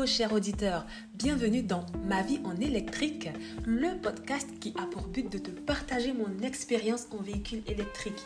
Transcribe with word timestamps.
Hello 0.00 0.06
chers 0.06 0.32
auditeurs, 0.32 0.86
bienvenue 1.12 1.62
dans 1.62 1.84
Ma 2.08 2.22
vie 2.22 2.40
en 2.44 2.56
électrique, 2.56 3.28
le 3.66 4.00
podcast 4.00 4.48
qui 4.58 4.72
a 4.78 4.86
pour 4.86 5.08
but 5.08 5.30
de 5.30 5.36
te 5.36 5.50
partager 5.50 6.14
mon 6.14 6.42
expérience 6.42 7.06
en 7.10 7.22
véhicule 7.22 7.60
électrique. 7.66 8.24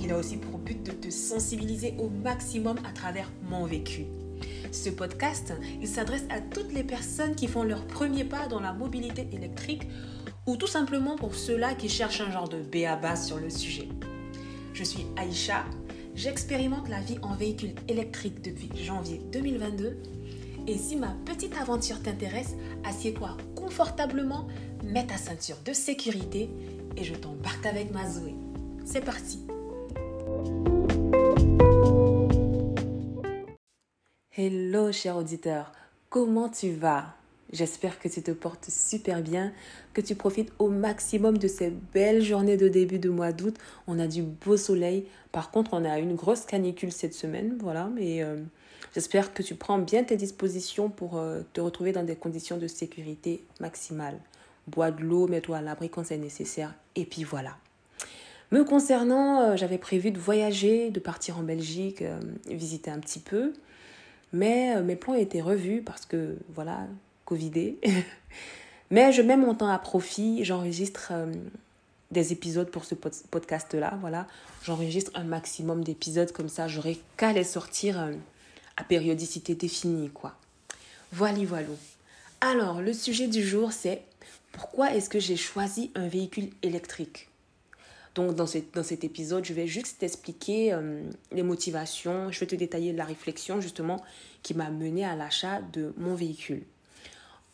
Il 0.00 0.10
a 0.10 0.18
aussi 0.18 0.36
pour 0.36 0.58
but 0.58 0.82
de 0.82 0.90
te 0.90 1.10
sensibiliser 1.10 1.94
au 2.00 2.08
maximum 2.08 2.76
à 2.84 2.90
travers 2.90 3.30
mon 3.48 3.66
vécu. 3.66 4.06
Ce 4.72 4.90
podcast, 4.90 5.52
il 5.80 5.86
s'adresse 5.86 6.24
à 6.28 6.40
toutes 6.40 6.72
les 6.72 6.82
personnes 6.82 7.36
qui 7.36 7.46
font 7.46 7.62
leur 7.62 7.86
premier 7.86 8.24
pas 8.24 8.48
dans 8.48 8.60
la 8.60 8.72
mobilité 8.72 9.28
électrique 9.32 9.86
ou 10.48 10.56
tout 10.56 10.66
simplement 10.66 11.14
pour 11.14 11.36
ceux-là 11.36 11.76
qui 11.76 11.88
cherchent 11.88 12.20
un 12.20 12.32
genre 12.32 12.48
de 12.48 12.60
béaba 12.60 13.14
sur 13.14 13.36
le 13.36 13.48
sujet. 13.48 13.88
Je 14.74 14.82
suis 14.82 15.06
Aïcha, 15.16 15.66
j'expérimente 16.16 16.88
la 16.88 17.00
vie 17.00 17.18
en 17.22 17.36
véhicule 17.36 17.74
électrique 17.86 18.42
depuis 18.42 18.70
janvier 18.82 19.20
2022 19.30 20.02
et 20.66 20.78
si 20.78 20.96
ma 20.96 21.14
petite 21.24 21.56
aventure 21.56 22.00
t'intéresse, 22.02 22.54
assieds-toi 22.84 23.36
confortablement, 23.54 24.46
mets 24.84 25.06
ta 25.06 25.16
ceinture 25.16 25.58
de 25.64 25.72
sécurité 25.72 26.50
et 26.96 27.04
je 27.04 27.14
t'embarque 27.14 27.66
avec 27.66 27.92
ma 27.92 28.08
Zoé. 28.08 28.34
C'est 28.84 29.04
parti 29.04 29.46
Hello 34.36 34.92
cher 34.92 35.16
auditeur, 35.16 35.72
comment 36.08 36.48
tu 36.48 36.72
vas? 36.72 37.14
J'espère 37.52 37.98
que 37.98 38.08
tu 38.08 38.22
te 38.22 38.30
portes 38.30 38.70
super 38.70 39.20
bien, 39.20 39.52
que 39.92 40.00
tu 40.00 40.14
profites 40.14 40.50
au 40.58 40.68
maximum 40.68 41.36
de 41.36 41.48
ces 41.48 41.70
belles 41.92 42.22
journées 42.22 42.56
de 42.56 42.66
début 42.66 42.98
de 42.98 43.10
mois 43.10 43.32
d'août. 43.32 43.54
On 43.86 43.98
a 43.98 44.06
du 44.06 44.22
beau 44.22 44.56
soleil. 44.56 45.06
Par 45.32 45.50
contre, 45.50 45.74
on 45.74 45.84
a 45.84 45.98
une 45.98 46.14
grosse 46.14 46.46
canicule 46.46 46.92
cette 46.92 47.12
semaine, 47.12 47.58
voilà, 47.60 47.90
mais 47.94 48.22
euh, 48.22 48.38
J'espère 48.94 49.32
que 49.32 49.42
tu 49.42 49.54
prends 49.54 49.78
bien 49.78 50.04
tes 50.04 50.16
dispositions 50.16 50.90
pour 50.90 51.16
euh, 51.16 51.40
te 51.54 51.62
retrouver 51.62 51.92
dans 51.92 52.02
des 52.02 52.14
conditions 52.14 52.58
de 52.58 52.66
sécurité 52.66 53.42
maximales. 53.58 54.18
Bois 54.66 54.90
de 54.90 55.02
l'eau, 55.02 55.26
mets-toi 55.26 55.58
à 55.58 55.60
l'abri 55.62 55.88
quand 55.88 56.04
c'est 56.04 56.18
nécessaire. 56.18 56.74
Et 56.94 57.06
puis 57.06 57.24
voilà. 57.24 57.56
Me 58.50 58.64
concernant, 58.64 59.40
euh, 59.40 59.56
j'avais 59.56 59.78
prévu 59.78 60.10
de 60.10 60.18
voyager, 60.18 60.90
de 60.90 61.00
partir 61.00 61.38
en 61.38 61.42
Belgique, 61.42 62.02
euh, 62.02 62.20
visiter 62.46 62.90
un 62.90 62.98
petit 62.98 63.18
peu. 63.18 63.54
Mais 64.34 64.82
mes 64.82 64.96
plans 64.96 65.14
étaient 65.14 65.42
revus 65.42 65.82
parce 65.82 66.06
que, 66.06 66.36
voilà, 66.54 66.86
Covidé. 67.26 67.78
mais 68.90 69.12
je 69.12 69.20
mets 69.20 69.36
mon 69.36 69.54
temps 69.54 69.68
à 69.68 69.78
profit. 69.78 70.42
J'enregistre 70.42 71.12
des 72.10 72.32
épisodes 72.32 72.70
pour 72.70 72.86
ce 72.86 72.94
podcast-là. 72.94 73.98
Voilà, 74.00 74.26
j'enregistre 74.64 75.10
un 75.14 75.24
maximum 75.24 75.84
d'épisodes 75.84 76.32
comme 76.32 76.48
ça. 76.48 76.66
J'aurai 76.66 76.98
qu'à 77.18 77.34
les 77.34 77.44
sortir 77.44 78.08
à 78.76 78.84
périodicité 78.84 79.54
définie, 79.54 80.10
quoi. 80.10 80.36
Voilà, 81.12 81.44
voilà. 81.44 81.68
Alors, 82.40 82.80
le 82.80 82.92
sujet 82.92 83.28
du 83.28 83.46
jour, 83.46 83.72
c'est 83.72 84.02
pourquoi 84.52 84.94
est-ce 84.94 85.08
que 85.08 85.20
j'ai 85.20 85.36
choisi 85.36 85.90
un 85.94 86.08
véhicule 86.08 86.50
électrique? 86.62 87.28
Donc 88.14 88.34
dans, 88.34 88.44
dans 88.74 88.82
cet 88.82 89.04
épisode, 89.04 89.44
je 89.44 89.54
vais 89.54 89.66
juste 89.66 89.98
t'expliquer 89.98 90.72
euh, 90.72 91.02
les 91.30 91.42
motivations, 91.42 92.30
je 92.30 92.40
vais 92.40 92.46
te 92.46 92.54
détailler 92.54 92.92
la 92.92 93.04
réflexion 93.04 93.60
justement 93.60 94.02
qui 94.42 94.52
m'a 94.54 94.70
mené 94.70 95.04
à 95.04 95.16
l'achat 95.16 95.62
de 95.72 95.94
mon 95.96 96.14
véhicule. 96.14 96.62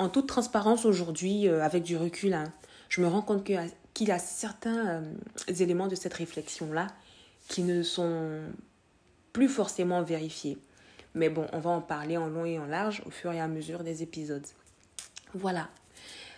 En 0.01 0.09
toute 0.09 0.27
transparence 0.27 0.85
aujourd'hui, 0.85 1.49
euh, 1.49 1.63
avec 1.63 1.85
du 1.85 1.97
recul, 1.97 2.35
hein, 2.35 2.53
je 2.89 3.01
me 3.01 3.07
rends 3.07 3.23
compte 3.23 3.45
qu'il 3.45 4.09
y 4.09 4.11
a 4.11 4.19
certains 4.19 4.89
euh, 4.89 5.55
éléments 5.61 5.87
de 5.87 5.95
cette 5.95 6.15
réflexion-là 6.15 6.89
qui 7.49 7.63
ne 7.63 7.83
sont 7.83 8.41
plus 9.33 9.49
forcément 9.49 10.03
vérifiés. 10.03 10.59
Mais 11.15 11.29
bon, 11.29 11.47
on 11.53 11.59
va 11.59 11.71
en 11.71 11.81
parler 11.81 12.17
en 12.17 12.29
long 12.29 12.45
et 12.45 12.59
en 12.59 12.67
large 12.67 13.03
au 13.07 13.11
fur 13.11 13.33
et 13.33 13.41
à 13.41 13.49
mesure 13.49 13.83
des 13.83 14.03
épisodes. 14.03 14.47
Voilà. 15.35 15.69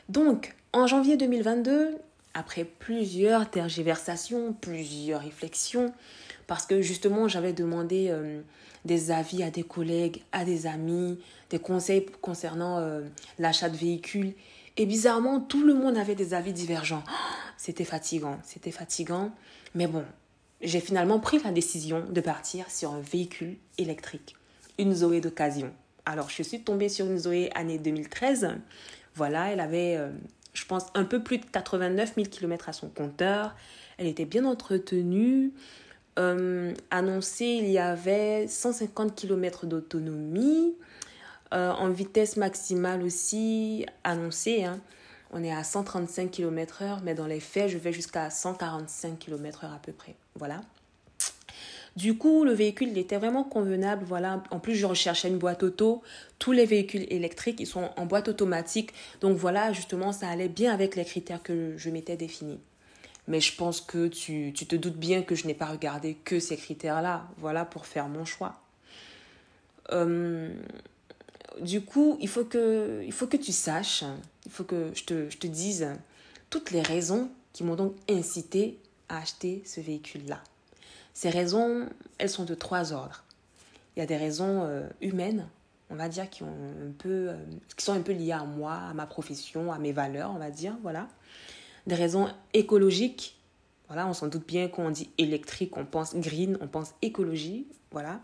Donc, 0.09 0.55
en 0.73 0.87
janvier 0.87 1.17
2022, 1.17 1.97
après 2.35 2.65
plusieurs 2.65 3.51
tergiversations, 3.51 4.53
plusieurs 4.53 5.23
réflexions, 5.23 5.93
parce 6.47 6.67
que 6.67 6.83
justement 6.83 7.29
j'avais 7.29 7.53
demandé 7.53 8.09
euh, 8.09 8.41
des 8.85 9.11
avis 9.11 9.43
à 9.43 9.51
des 9.51 9.63
collègues, 9.63 10.23
à 10.33 10.45
des 10.45 10.67
amis, 10.67 11.19
des 11.51 11.59
conseils 11.59 12.07
concernant 12.21 12.79
euh, 12.79 13.03
l'achat 13.39 13.69
de 13.69 13.77
véhicules. 13.77 14.35
Et 14.77 14.87
bizarrement, 14.87 15.41
tout 15.41 15.63
le 15.65 15.75
monde 15.75 15.97
avait 15.97 16.15
des 16.15 16.35
avis 16.35 16.53
divergents. 16.53 17.05
C'était 17.57 17.85
fatigant, 17.85 18.39
c'était 18.43 18.71
fatigant. 18.71 19.33
Mais 19.75 19.87
bon, 19.87 20.05
j'ai 20.61 20.81
finalement 20.81 21.21
pris 21.21 21.39
la 21.43 21.51
décision 21.51 22.05
de 22.09 22.21
partir 22.21 22.71
sur 22.71 22.93
un 22.93 23.01
véhicule 23.01 23.57
électrique 23.77 24.37
une 24.81 24.95
Zoé 24.95 25.21
d'occasion. 25.21 25.73
Alors, 26.07 26.31
je 26.31 26.43
suis 26.43 26.63
tombée 26.63 26.89
sur 26.89 27.07
une 27.07 27.19
Zoé 27.19 27.51
année 27.55 27.79
2013. 27.79 28.49
Voilà, 29.15 29.51
elle 29.53 29.61
avait, 29.61 29.97
euh, 29.97 30.11
je 30.55 30.65
pense, 30.65 30.87
un 30.95 31.05
peu 31.05 31.23
plus 31.23 31.39
de 31.39 31.45
89 31.45 32.15
000 32.15 32.27
km 32.29 32.69
à 32.69 32.73
son 32.73 32.89
compteur. 32.89 33.55
Elle 33.99 34.07
était 34.07 34.25
bien 34.25 34.45
entretenue. 34.45 35.53
Euh, 36.19 36.73
annoncé, 36.91 37.45
il 37.45 37.71
y 37.71 37.79
avait 37.79 38.47
150 38.49 39.15
km 39.15 39.67
d'autonomie. 39.67 40.75
Euh, 41.53 41.71
en 41.73 41.91
vitesse 41.91 42.37
maximale 42.37 43.03
aussi, 43.03 43.85
annoncé. 44.05 44.65
Hein. 44.65 44.81
On 45.33 45.43
est 45.45 45.53
à 45.53 45.63
135 45.63 46.31
km/h, 46.31 47.01
mais 47.03 47.15
dans 47.15 47.27
les 47.27 47.41
faits, 47.41 47.69
je 47.69 47.79
vais 47.79 47.93
jusqu'à 47.93 48.31
145 48.31 49.19
km/h 49.19 49.67
à 49.67 49.79
peu 49.79 49.93
près. 49.93 50.15
Voilà. 50.37 50.61
Du 51.97 52.17
coup, 52.17 52.45
le 52.45 52.53
véhicule 52.53 52.97
était 52.97 53.19
vraiment 53.19 53.45
convenable. 53.45 54.05
Voilà. 54.07 54.43
En 54.51 54.59
plus, 54.59 54.77
je 54.77 54.87
recherchais 54.87 55.29
une 55.29 55.39
boîte 55.39 55.63
auto. 55.63 56.03
Tous 56.39 56.53
les 56.53 56.65
véhicules 56.65 57.07
électriques, 57.11 57.61
ils 57.61 57.67
sont 57.67 57.91
en 57.97 58.07
boîte 58.07 58.29
automatique. 58.29 58.93
Donc 59.21 59.37
voilà, 59.37 59.73
justement, 59.73 60.13
ça 60.13 60.29
allait 60.29 60.49
bien 60.49 60.73
avec 60.73 60.97
les 60.97 61.05
critères 61.05 61.43
que 61.43 61.75
je 61.77 61.91
m'étais 61.91 62.17
définis. 62.17 62.61
Mais 63.29 63.41
je 63.41 63.55
pense 63.55 63.81
que 63.81 64.09
tu, 64.09 64.53
te 64.53 64.77
doutes 64.77 64.97
bien 64.97 65.23
que 65.23 65.35
je 65.35 65.47
n'ai 65.47 65.55
pas 65.55 65.67
regardé 65.67 66.17
que 66.25 66.41
ces 66.41 66.57
critères-là. 66.57 67.29
Voilà 67.39 67.65
pour 67.65 67.87
faire 67.87 68.09
mon 68.09 68.25
choix. 68.25 68.61
Euh, 69.93 70.53
du 71.61 71.81
coup, 71.83 72.17
il 72.21 72.29
faut, 72.29 72.45
que, 72.45 73.03
il 73.05 73.13
faut 73.13 73.27
que 73.27 73.37
tu 73.37 73.53
saches, 73.53 74.05
il 74.47 74.53
faut 74.53 74.65
que 74.65 74.91
je 74.95 75.05
te, 75.05 75.31
je 75.31 75.37
te 75.37 75.47
dise 75.47 75.89
toutes 76.49 76.71
les 76.71 76.83
raisons 76.83 77.31
qui 77.53 77.65
m'ont 77.65 77.77
donc 77.77 77.95
incité 78.09 78.79
à 79.09 79.19
acheter 79.19 79.63
ce 79.67 79.81
véhicule-là. 79.81 80.43
Ces 81.15 81.31
raisons, 81.31 81.89
elles 82.19 82.29
sont 82.29 82.45
de 82.45 82.55
trois 82.55 82.93
ordres. 82.93 83.25
Il 83.97 84.01
y 84.01 84.03
a 84.03 84.07
des 84.07 84.17
raisons 84.17 84.63
euh, 84.65 84.89
humaines, 85.01 85.49
on 85.91 85.97
va 85.97 86.09
dire, 86.09 86.31
qui, 86.31 86.43
ont 86.43 86.47
un 86.47 86.93
peu, 86.97 87.29
euh, 87.31 87.37
qui 87.77 87.85
sont 87.85 87.93
un 87.93 88.01
peu 88.01 88.13
liées 88.13 88.33
à 88.33 88.45
moi, 88.45 88.75
à 88.75 88.95
ma 88.95 89.07
profession, 89.07 89.73
à 89.73 89.79
mes 89.79 89.93
valeurs, 89.93 90.31
on 90.35 90.39
va 90.39 90.51
dire, 90.51 90.77
voilà. 90.83 91.09
Des 91.87 91.95
raisons 91.95 92.29
écologiques, 92.55 93.39
voilà, 93.89 94.07
on 94.07 94.13
s'en 94.13 94.29
doute 94.29 94.47
bien 94.47 94.69
quand 94.69 94.85
on 94.85 94.91
dit 94.91 95.11
électrique, 95.19 95.77
on 95.77 95.85
pense 95.85 96.15
green, 96.15 96.57
on 96.61 96.69
pense 96.69 96.95
écologie, 97.03 97.67
voilà. 97.91 98.21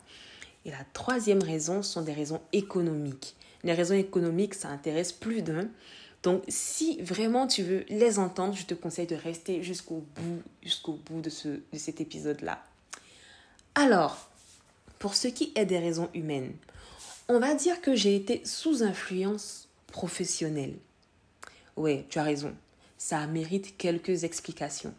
Et 0.64 0.70
la 0.70 0.84
troisième 0.92 1.42
raison 1.42 1.82
sont 1.82 2.02
des 2.02 2.12
raisons 2.12 2.40
économiques. 2.52 3.34
Les 3.64 3.72
raisons 3.72 3.94
économiques, 3.94 4.54
ça 4.54 4.68
intéresse 4.68 5.12
plus 5.12 5.42
d'un. 5.42 5.68
Donc, 6.22 6.42
si 6.48 7.00
vraiment 7.02 7.46
tu 7.46 7.62
veux 7.62 7.84
les 7.88 8.18
entendre, 8.18 8.54
je 8.54 8.64
te 8.64 8.74
conseille 8.74 9.06
de 9.06 9.16
rester 9.16 9.62
jusqu'au 9.62 10.04
bout, 10.14 10.42
jusqu'au 10.62 10.94
bout 10.94 11.20
de, 11.20 11.30
ce, 11.30 11.48
de 11.48 11.78
cet 11.78 12.00
épisode-là. 12.00 12.62
Alors, 13.78 14.30
pour 14.98 15.14
ce 15.14 15.28
qui 15.28 15.52
est 15.54 15.66
des 15.66 15.78
raisons 15.78 16.08
humaines, 16.14 16.54
on 17.28 17.38
va 17.38 17.54
dire 17.54 17.82
que 17.82 17.94
j'ai 17.94 18.16
été 18.16 18.40
sous 18.46 18.82
influence 18.82 19.68
professionnelle. 19.88 20.72
Oui, 21.76 22.04
tu 22.08 22.18
as 22.18 22.22
raison. 22.22 22.54
Ça 22.96 23.26
mérite 23.26 23.76
quelques 23.76 24.24
explications. 24.24 24.94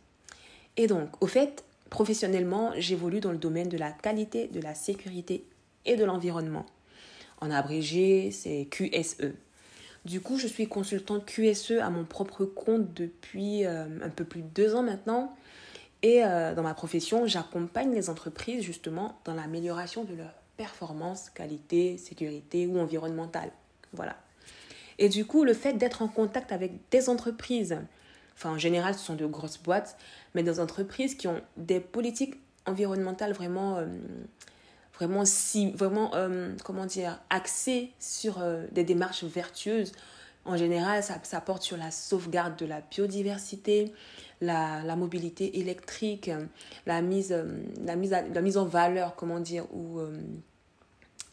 Et 0.77 0.85
donc, 0.85 1.09
au 1.21 1.25
fait, 1.25 1.63
professionnellement, 1.89 2.71
j'évolue 2.77 3.19
dans 3.19 3.31
le 3.31 3.39
domaine 3.39 3.67
de 3.67 3.79
la 3.79 3.89
qualité, 3.91 4.47
de 4.47 4.61
la 4.61 4.75
sécurité 4.75 5.43
et 5.85 5.95
de 5.95 6.05
l'environnement. 6.05 6.67
En 7.41 7.49
abrégé, 7.49 8.29
c'est 8.29 8.67
QSE. 8.69 9.33
Du 10.05 10.21
coup, 10.21 10.37
je 10.37 10.45
suis 10.45 10.67
consultante 10.67 11.25
QSE 11.25 11.79
à 11.81 11.89
mon 11.89 12.05
propre 12.05 12.45
compte 12.45 12.93
depuis 12.93 13.65
euh, 13.65 13.85
un 14.03 14.09
peu 14.09 14.23
plus 14.23 14.43
de 14.43 14.49
deux 14.49 14.75
ans 14.75 14.83
maintenant. 14.83 15.35
Et 16.03 16.23
euh, 16.23 16.53
dans 16.53 16.63
ma 16.63 16.73
profession, 16.73 17.25
j'accompagne 17.25 17.93
les 17.93 18.09
entreprises 18.09 18.63
justement 18.63 19.19
dans 19.25 19.33
l'amélioration 19.33 20.03
de 20.03 20.13
leur 20.13 20.33
performance, 20.55 21.29
qualité, 21.29 21.97
sécurité 21.97 22.67
ou 22.67 22.79
environnementale. 22.79 23.51
Voilà. 23.93 24.15
Et 24.99 25.09
du 25.09 25.25
coup, 25.25 25.43
le 25.43 25.53
fait 25.53 25.73
d'être 25.73 26.01
en 26.01 26.07
contact 26.07 26.51
avec 26.51 26.73
des 26.91 27.09
entreprises, 27.09 27.77
enfin 28.35 28.51
en 28.51 28.57
général 28.57 28.95
ce 28.95 29.05
sont 29.05 29.15
de 29.15 29.25
grosses 29.25 29.59
boîtes, 29.59 29.97
mais 30.33 30.43
des 30.43 30.59
entreprises 30.59 31.15
qui 31.15 31.27
ont 31.27 31.41
des 31.55 31.79
politiques 31.79 32.35
environnementales 32.65 33.33
vraiment, 33.33 33.77
euh, 33.77 33.85
vraiment, 34.95 35.25
si, 35.25 35.71
vraiment 35.71 36.15
euh, 36.15 36.53
comment 36.63 36.85
dire, 36.85 37.19
axées 37.29 37.91
sur 37.99 38.43
des 38.71 38.83
démarches 38.83 39.23
vertueuses, 39.23 39.91
en 40.45 40.57
général, 40.57 41.03
ça, 41.03 41.19
ça, 41.23 41.41
porte 41.41 41.61
sur 41.61 41.75
la 41.75 41.91
sauvegarde 41.91 42.55
de 42.55 42.65
la 42.65 42.81
biodiversité, 42.81 43.93
la, 44.41 44.83
la 44.83 44.95
mobilité 44.95 45.59
électrique, 45.59 46.29
la 46.85 47.01
mise, 47.01 47.35
la, 47.83 47.95
mise 47.95 48.11
la 48.11 48.41
mise 48.41 48.57
en 48.57 48.65
valeur, 48.65 49.15
comment 49.15 49.39
dire, 49.39 49.65
ou 49.73 49.99
euh, 49.99 50.11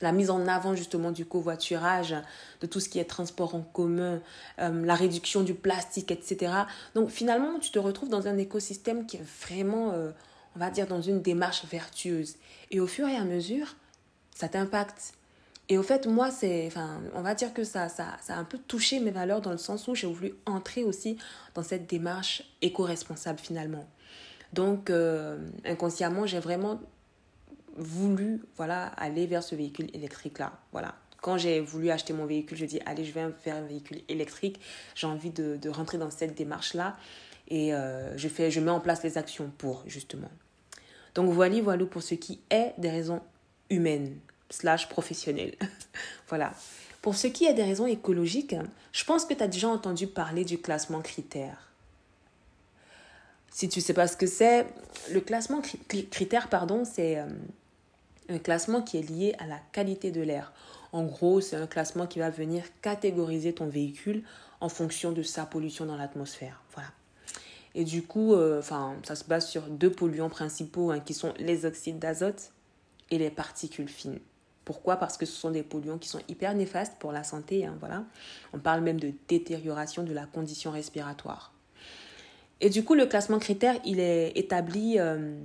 la 0.00 0.12
mise 0.12 0.30
en 0.30 0.46
avant 0.46 0.74
justement 0.74 1.10
du 1.10 1.24
covoiturage, 1.24 2.14
de 2.60 2.66
tout 2.66 2.80
ce 2.80 2.88
qui 2.88 2.98
est 2.98 3.04
transport 3.04 3.54
en 3.54 3.62
commun, 3.62 4.20
euh, 4.58 4.84
la 4.84 4.94
réduction 4.94 5.42
du 5.42 5.54
plastique, 5.54 6.10
etc. 6.10 6.52
Donc 6.94 7.10
finalement, 7.10 7.58
tu 7.58 7.70
te 7.70 7.78
retrouves 7.78 8.08
dans 8.08 8.28
un 8.28 8.38
écosystème 8.38 9.06
qui 9.06 9.16
est 9.16 9.26
vraiment, 9.42 9.92
euh, 9.92 10.10
on 10.56 10.58
va 10.58 10.70
dire, 10.70 10.86
dans 10.86 11.02
une 11.02 11.22
démarche 11.22 11.64
vertueuse. 11.66 12.36
Et 12.70 12.80
au 12.80 12.86
fur 12.86 13.08
et 13.08 13.16
à 13.16 13.24
mesure, 13.24 13.76
ça 14.34 14.48
t'impacte. 14.48 15.14
Et 15.68 15.78
au 15.78 15.82
fait, 15.82 16.06
moi, 16.06 16.30
c'est, 16.30 16.66
enfin, 16.66 17.00
on 17.14 17.22
va 17.22 17.34
dire 17.34 17.54
que 17.54 17.64
ça, 17.64 17.88
ça, 17.88 18.16
ça 18.20 18.34
a 18.34 18.38
un 18.38 18.44
peu 18.44 18.58
touché 18.58 19.00
mes 19.00 19.10
valeurs 19.10 19.40
dans 19.40 19.50
le 19.50 19.58
sens 19.58 19.88
où 19.88 19.94
j'ai 19.94 20.06
voulu 20.06 20.34
entrer 20.44 20.84
aussi 20.84 21.16
dans 21.54 21.62
cette 21.62 21.88
démarche 21.88 22.42
éco-responsable 22.60 23.38
finalement. 23.38 23.88
Donc, 24.52 24.90
euh, 24.90 25.38
inconsciemment, 25.64 26.26
j'ai 26.26 26.38
vraiment 26.38 26.80
voulu 27.76 28.42
voilà, 28.56 28.86
aller 28.88 29.26
vers 29.26 29.42
ce 29.42 29.54
véhicule 29.54 29.88
électrique-là. 29.94 30.52
Voilà. 30.72 30.94
Quand 31.22 31.38
j'ai 31.38 31.60
voulu 31.60 31.90
acheter 31.90 32.12
mon 32.12 32.26
véhicule, 32.26 32.58
je 32.58 32.66
dis, 32.66 32.80
allez, 32.84 33.04
je 33.04 33.12
vais 33.12 33.26
faire 33.42 33.56
un 33.56 33.62
véhicule 33.62 34.02
électrique. 34.08 34.60
J'ai 34.94 35.06
envie 35.06 35.30
de, 35.30 35.56
de, 35.56 35.70
rentrer 35.70 35.96
dans 35.96 36.10
cette 36.10 36.36
démarche-là. 36.36 36.96
Et 37.48 37.74
euh, 37.74 38.16
je, 38.18 38.28
fais, 38.28 38.50
je 38.50 38.60
mets 38.60 38.70
en 38.70 38.80
place 38.80 39.02
les 39.02 39.16
actions 39.16 39.50
pour, 39.56 39.82
justement. 39.86 40.30
Donc, 41.14 41.30
voilà, 41.30 41.60
voilà 41.62 41.86
pour 41.86 42.02
ce 42.02 42.14
qui 42.14 42.40
est 42.50 42.74
des 42.76 42.90
raisons 42.90 43.22
humaines 43.70 44.18
slash 44.50 44.88
professionnelles. 44.88 45.54
voilà. 46.28 46.52
Pour 47.02 47.16
ce 47.16 47.26
qui 47.26 47.44
est 47.44 47.54
des 47.54 47.62
raisons 47.62 47.86
écologiques, 47.86 48.56
je 48.92 49.04
pense 49.04 49.26
que 49.26 49.34
tu 49.34 49.42
as 49.42 49.48
déjà 49.48 49.68
entendu 49.68 50.06
parler 50.06 50.44
du 50.44 50.58
classement 50.58 51.02
critère. 51.02 51.70
Si 53.50 53.68
tu 53.68 53.80
ne 53.80 53.84
sais 53.84 53.94
pas 53.94 54.08
ce 54.08 54.16
que 54.16 54.26
c'est, 54.26 54.66
le 55.12 55.20
classement 55.20 55.60
critère, 56.10 56.48
pardon, 56.48 56.84
c'est 56.84 57.18
euh, 57.18 57.26
un 58.28 58.38
classement 58.38 58.82
qui 58.82 58.96
est 58.96 59.02
lié 59.02 59.34
à 59.38 59.46
la 59.46 59.58
qualité 59.70 60.10
de 60.10 60.22
l'air. 60.22 60.52
En 60.92 61.04
gros, 61.04 61.40
c'est 61.40 61.56
un 61.56 61.66
classement 61.66 62.06
qui 62.06 62.20
va 62.20 62.30
venir 62.30 62.64
catégoriser 62.80 63.52
ton 63.52 63.66
véhicule 63.66 64.22
en 64.60 64.68
fonction 64.68 65.12
de 65.12 65.22
sa 65.22 65.44
pollution 65.44 65.86
dans 65.86 65.96
l'atmosphère. 65.96 66.62
Voilà. 66.72 66.88
Et 67.74 67.84
du 67.84 68.02
coup, 68.02 68.34
euh, 68.34 68.62
ça 68.62 69.14
se 69.14 69.24
base 69.24 69.46
sur 69.46 69.62
deux 69.62 69.90
polluants 69.90 70.30
principaux 70.30 70.90
hein, 70.90 71.00
qui 71.00 71.12
sont 71.12 71.34
les 71.38 71.66
oxydes 71.66 71.98
d'azote 71.98 72.50
et 73.10 73.18
les 73.18 73.30
particules 73.30 73.88
fines. 73.88 74.20
Pourquoi? 74.64 74.96
Parce 74.96 75.16
que 75.16 75.26
ce 75.26 75.36
sont 75.36 75.50
des 75.50 75.62
polluants 75.62 75.98
qui 75.98 76.08
sont 76.08 76.20
hyper 76.28 76.54
néfastes 76.54 76.94
pour 76.98 77.12
la 77.12 77.22
santé. 77.22 77.66
Hein, 77.66 77.76
voilà. 77.80 78.04
On 78.52 78.58
parle 78.58 78.80
même 78.80 78.98
de 78.98 79.12
détérioration 79.28 80.02
de 80.02 80.12
la 80.12 80.26
condition 80.26 80.70
respiratoire. 80.70 81.52
Et 82.60 82.70
du 82.70 82.84
coup, 82.84 82.94
le 82.94 83.06
classement 83.06 83.38
critère, 83.38 83.76
il 83.84 84.00
est 84.00 84.32
établi 84.36 84.98
euh, 84.98 85.36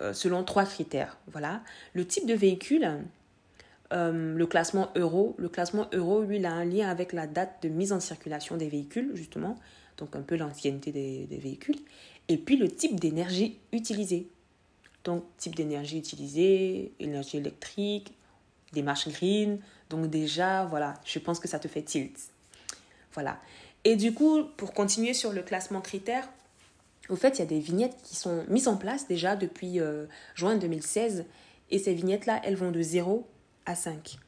euh, 0.00 0.12
selon 0.12 0.44
trois 0.44 0.64
critères. 0.64 1.18
Voilà. 1.28 1.62
Le 1.92 2.06
type 2.06 2.26
de 2.26 2.34
véhicule, 2.34 2.88
euh, 3.92 4.34
le 4.34 4.46
classement 4.46 4.90
euro. 4.96 5.34
Le 5.38 5.48
classement 5.48 5.88
euro, 5.92 6.22
lui, 6.22 6.36
il 6.36 6.46
a 6.46 6.52
un 6.52 6.64
lien 6.64 6.88
avec 6.88 7.12
la 7.12 7.26
date 7.26 7.62
de 7.62 7.68
mise 7.68 7.92
en 7.92 8.00
circulation 8.00 8.56
des 8.56 8.68
véhicules, 8.68 9.10
justement. 9.14 9.58
Donc 9.98 10.14
un 10.14 10.22
peu 10.22 10.36
l'ancienneté 10.36 10.92
des, 10.92 11.26
des, 11.26 11.38
véhicules. 11.38 11.78
Et 12.28 12.36
puis 12.36 12.56
le 12.56 12.68
type 12.68 13.00
d'énergie 13.00 13.58
utilisée. 13.72 14.28
Donc 15.04 15.24
type 15.38 15.54
d'énergie 15.54 15.98
utilisée, 15.98 16.92
énergie 17.00 17.38
électrique, 17.38 18.12
démarche 18.72 19.08
green. 19.08 19.58
Donc 19.90 20.08
déjà, 20.08 20.64
voilà, 20.64 20.94
je 21.04 21.18
pense 21.18 21.40
que 21.40 21.48
ça 21.48 21.58
te 21.58 21.68
fait 21.68 21.82
tilt. 21.82 22.18
Voilà. 23.12 23.38
Et 23.84 23.96
du 23.96 24.12
coup, 24.12 24.44
pour 24.56 24.72
continuer 24.72 25.14
sur 25.14 25.32
le 25.32 25.42
classement 25.42 25.80
critère, 25.80 26.28
au 27.08 27.16
fait, 27.16 27.36
il 27.36 27.38
y 27.38 27.42
a 27.42 27.46
des 27.46 27.60
vignettes 27.60 27.96
qui 28.02 28.16
sont 28.16 28.44
mises 28.48 28.68
en 28.68 28.76
place 28.76 29.06
déjà 29.06 29.36
depuis 29.36 29.80
euh, 29.80 30.06
juin 30.34 30.56
2016. 30.56 31.24
Et 31.70 31.78
ces 31.78 31.94
vignettes-là, 31.94 32.40
elles 32.44 32.56
vont 32.56 32.70
de 32.70 32.82
0 32.82 33.26
à 33.64 33.74
5. 33.74 34.18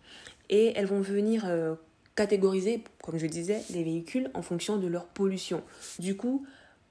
Et 0.49 0.73
elles 0.77 0.87
vont 0.87 1.01
venir 1.01 1.45
euh, 1.47 1.75
catégoriser, 2.15 2.83
comme 3.03 3.19
je 3.19 3.27
disais, 3.27 3.63
les 3.71 3.83
véhicules 3.83 4.31
en 4.35 4.43
fonction 4.43 4.77
de 4.77 4.87
leur 4.87 5.07
pollution. 5.07 5.63
Du 5.99 6.17
coup, 6.17 6.47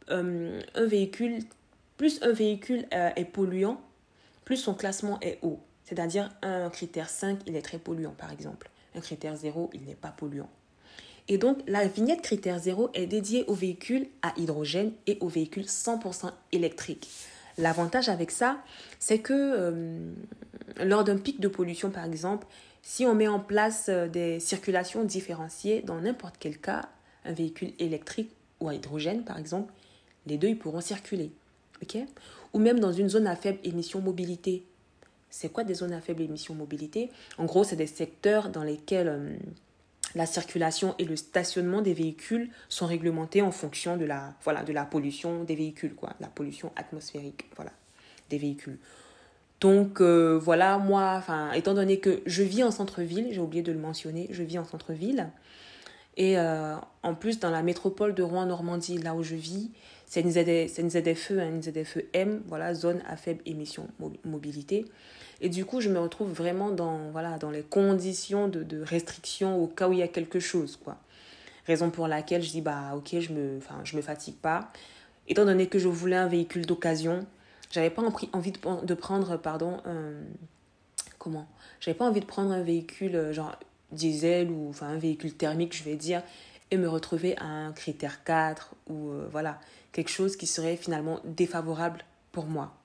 euh, 0.09 0.61
un 0.75 0.85
véhicule, 0.85 1.39
plus 1.97 2.21
un 2.21 2.31
véhicule 2.31 2.85
est 2.91 3.25
polluant, 3.25 3.81
plus 4.45 4.57
son 4.57 4.73
classement 4.73 5.19
est 5.21 5.39
haut. 5.41 5.59
C'est-à-dire 5.87 6.29
un 6.41 6.69
critère 6.69 7.09
5, 7.09 7.39
il 7.47 7.55
est 7.55 7.61
très 7.61 7.77
polluant, 7.77 8.13
par 8.17 8.31
exemple. 8.31 8.69
Un 8.93 8.99
critère 8.99 9.37
0, 9.37 9.69
il 9.73 9.85
n'est 9.85 9.95
pas 9.95 10.09
polluant. 10.09 10.49
Et 11.29 11.37
donc, 11.37 11.59
la 11.65 11.87
vignette 11.87 12.21
critère 12.21 12.59
0 12.59 12.89
est 12.93 13.05
dédiée 13.05 13.45
aux 13.47 13.53
véhicules 13.53 14.07
à 14.21 14.33
hydrogène 14.37 14.91
et 15.07 15.17
aux 15.21 15.29
véhicules 15.29 15.63
100% 15.63 16.31
électriques. 16.51 17.09
L'avantage 17.57 18.09
avec 18.09 18.31
ça, 18.31 18.57
c'est 18.99 19.19
que 19.19 19.33
euh, 19.33 20.11
lors 20.83 21.05
d'un 21.05 21.17
pic 21.17 21.39
de 21.39 21.47
pollution, 21.47 21.89
par 21.89 22.03
exemple, 22.03 22.47
si 22.81 23.05
on 23.05 23.15
met 23.15 23.27
en 23.27 23.39
place 23.39 23.85
euh, 23.87 24.07
des 24.07 24.41
circulations 24.41 25.05
différenciées 25.05 25.81
dans 25.81 26.01
n'importe 26.01 26.35
quel 26.37 26.57
cas, 26.57 26.89
un 27.23 27.33
véhicule 27.33 27.71
électrique 27.79 28.31
ou 28.59 28.67
à 28.67 28.73
hydrogène, 28.73 29.23
par 29.23 29.37
exemple, 29.37 29.73
les 30.25 30.37
deux 30.37 30.49
ils 30.49 30.59
pourront 30.59 30.81
circuler. 30.81 31.31
ou 32.53 32.59
même 32.59 32.79
dans 32.79 32.91
une 32.91 33.09
zone 33.09 33.27
à 33.27 33.35
faible 33.35 33.59
émission 33.63 34.01
mobilité. 34.01 34.63
C'est 35.29 35.49
quoi 35.49 35.63
des 35.63 35.73
zones 35.73 35.93
à 35.93 36.01
faible 36.01 36.21
émission 36.21 36.55
mobilité? 36.55 37.11
En 37.37 37.45
gros, 37.45 37.63
c'est 37.63 37.75
des 37.75 37.87
secteurs 37.87 38.49
dans 38.49 38.63
lesquels 38.63 39.07
euh, 39.07 39.35
la 40.15 40.25
circulation 40.25 40.95
et 40.99 41.05
le 41.05 41.15
stationnement 41.15 41.81
des 41.81 41.93
véhicules 41.93 42.49
sont 42.69 42.85
réglementés 42.85 43.41
en 43.41 43.51
fonction 43.51 43.97
de 43.97 44.05
la, 44.05 44.33
voilà, 44.43 44.63
de 44.63 44.73
la 44.73 44.85
pollution 44.85 45.43
des 45.43 45.55
véhicules, 45.55 45.95
quoi, 45.95 46.13
la 46.19 46.27
pollution 46.27 46.71
atmosphérique 46.75 47.45
voilà, 47.55 47.71
des 48.29 48.37
véhicules. 48.37 48.77
Donc 49.59 50.01
euh, 50.01 50.39
voilà, 50.41 50.77
moi, 50.77 51.23
étant 51.55 51.73
donné 51.73 51.99
que 51.99 52.21
je 52.25 52.43
vis 52.43 52.63
en 52.63 52.71
centre-ville, 52.71 53.29
j'ai 53.31 53.39
oublié 53.39 53.63
de 53.63 53.71
le 53.71 53.79
mentionner, 53.79 54.27
je 54.29 54.43
vis 54.43 54.59
en 54.59 54.65
centre-ville. 54.65 55.29
Et 56.15 56.37
euh, 56.37 56.75
en 57.03 57.13
plus, 57.13 57.39
dans 57.39 57.51
la 57.51 57.61
métropole 57.61 58.13
de 58.15 58.23
Rouen-Normandie, 58.23 58.97
là 58.97 59.13
où 59.13 59.23
je 59.23 59.35
vis, 59.35 59.71
c'est 60.07 60.21
une, 60.21 60.29
une 60.29 60.89
ZFE, 60.89 61.31
hein, 61.31 61.49
une 61.49 61.61
ZFE 61.61 61.99
M, 62.13 62.41
voilà, 62.47 62.73
zone 62.73 63.03
à 63.07 63.17
faible 63.17 63.41
émission 63.45 63.87
mobilité. 64.23 64.85
Et 65.41 65.49
du 65.49 65.65
coup, 65.65 65.81
je 65.81 65.89
me 65.89 65.99
retrouve 65.99 66.31
vraiment 66.31 66.71
dans, 66.71 67.11
voilà, 67.11 67.37
dans 67.37 67.51
les 67.51 67.61
conditions 67.61 68.47
de, 68.47 68.63
de 68.63 68.81
restriction 68.81 69.61
au 69.61 69.67
cas 69.67 69.87
où 69.87 69.93
il 69.93 69.99
y 69.99 70.03
a 70.03 70.07
quelque 70.07 70.39
chose, 70.39 70.77
quoi. 70.77 70.97
Raison 71.67 71.91
pour 71.91 72.07
laquelle 72.07 72.41
je 72.41 72.49
dis, 72.49 72.61
bah, 72.61 72.93
ok, 72.95 73.19
je 73.19 73.33
me, 73.33 73.59
je 73.83 73.97
me 73.97 74.01
fatigue 74.01 74.37
pas. 74.37 74.71
Étant 75.27 75.43
donné 75.43 75.67
que 75.67 75.77
je 75.77 75.89
voulais 75.89 76.15
un 76.15 76.29
véhicule 76.29 76.65
d'occasion, 76.65 77.27
j'avais 77.69 77.89
pas 77.89 78.01
envie 78.31 78.53
de, 78.53 78.85
de 78.85 78.93
prendre, 78.93 79.35
pardon, 79.35 79.81
un, 79.83 80.13
comment? 81.19 81.47
J'avais 81.81 81.97
pas 81.97 82.05
envie 82.05 82.21
de 82.21 82.25
prendre 82.25 82.51
un 82.53 82.63
véhicule, 82.63 83.15
euh, 83.17 83.33
genre, 83.33 83.57
diesel 83.91 84.49
ou, 84.49 84.69
enfin, 84.69 84.87
un 84.87 84.97
véhicule 84.97 85.33
thermique, 85.33 85.75
je 85.75 85.83
vais 85.83 85.97
dire, 85.97 86.23
et 86.71 86.77
me 86.77 86.87
retrouver 86.87 87.37
à 87.37 87.45
un 87.45 87.73
critère 87.73 88.23
4 88.23 88.73
ou, 88.89 89.09
euh, 89.09 89.27
voilà, 89.31 89.59
quelque 89.97 90.11
chose 90.11 90.37
qui 90.37 90.45
serait 90.45 90.77
finalement 90.77 91.21
défavorable 91.25 92.05
pour 92.31 92.45
moi 92.45 92.77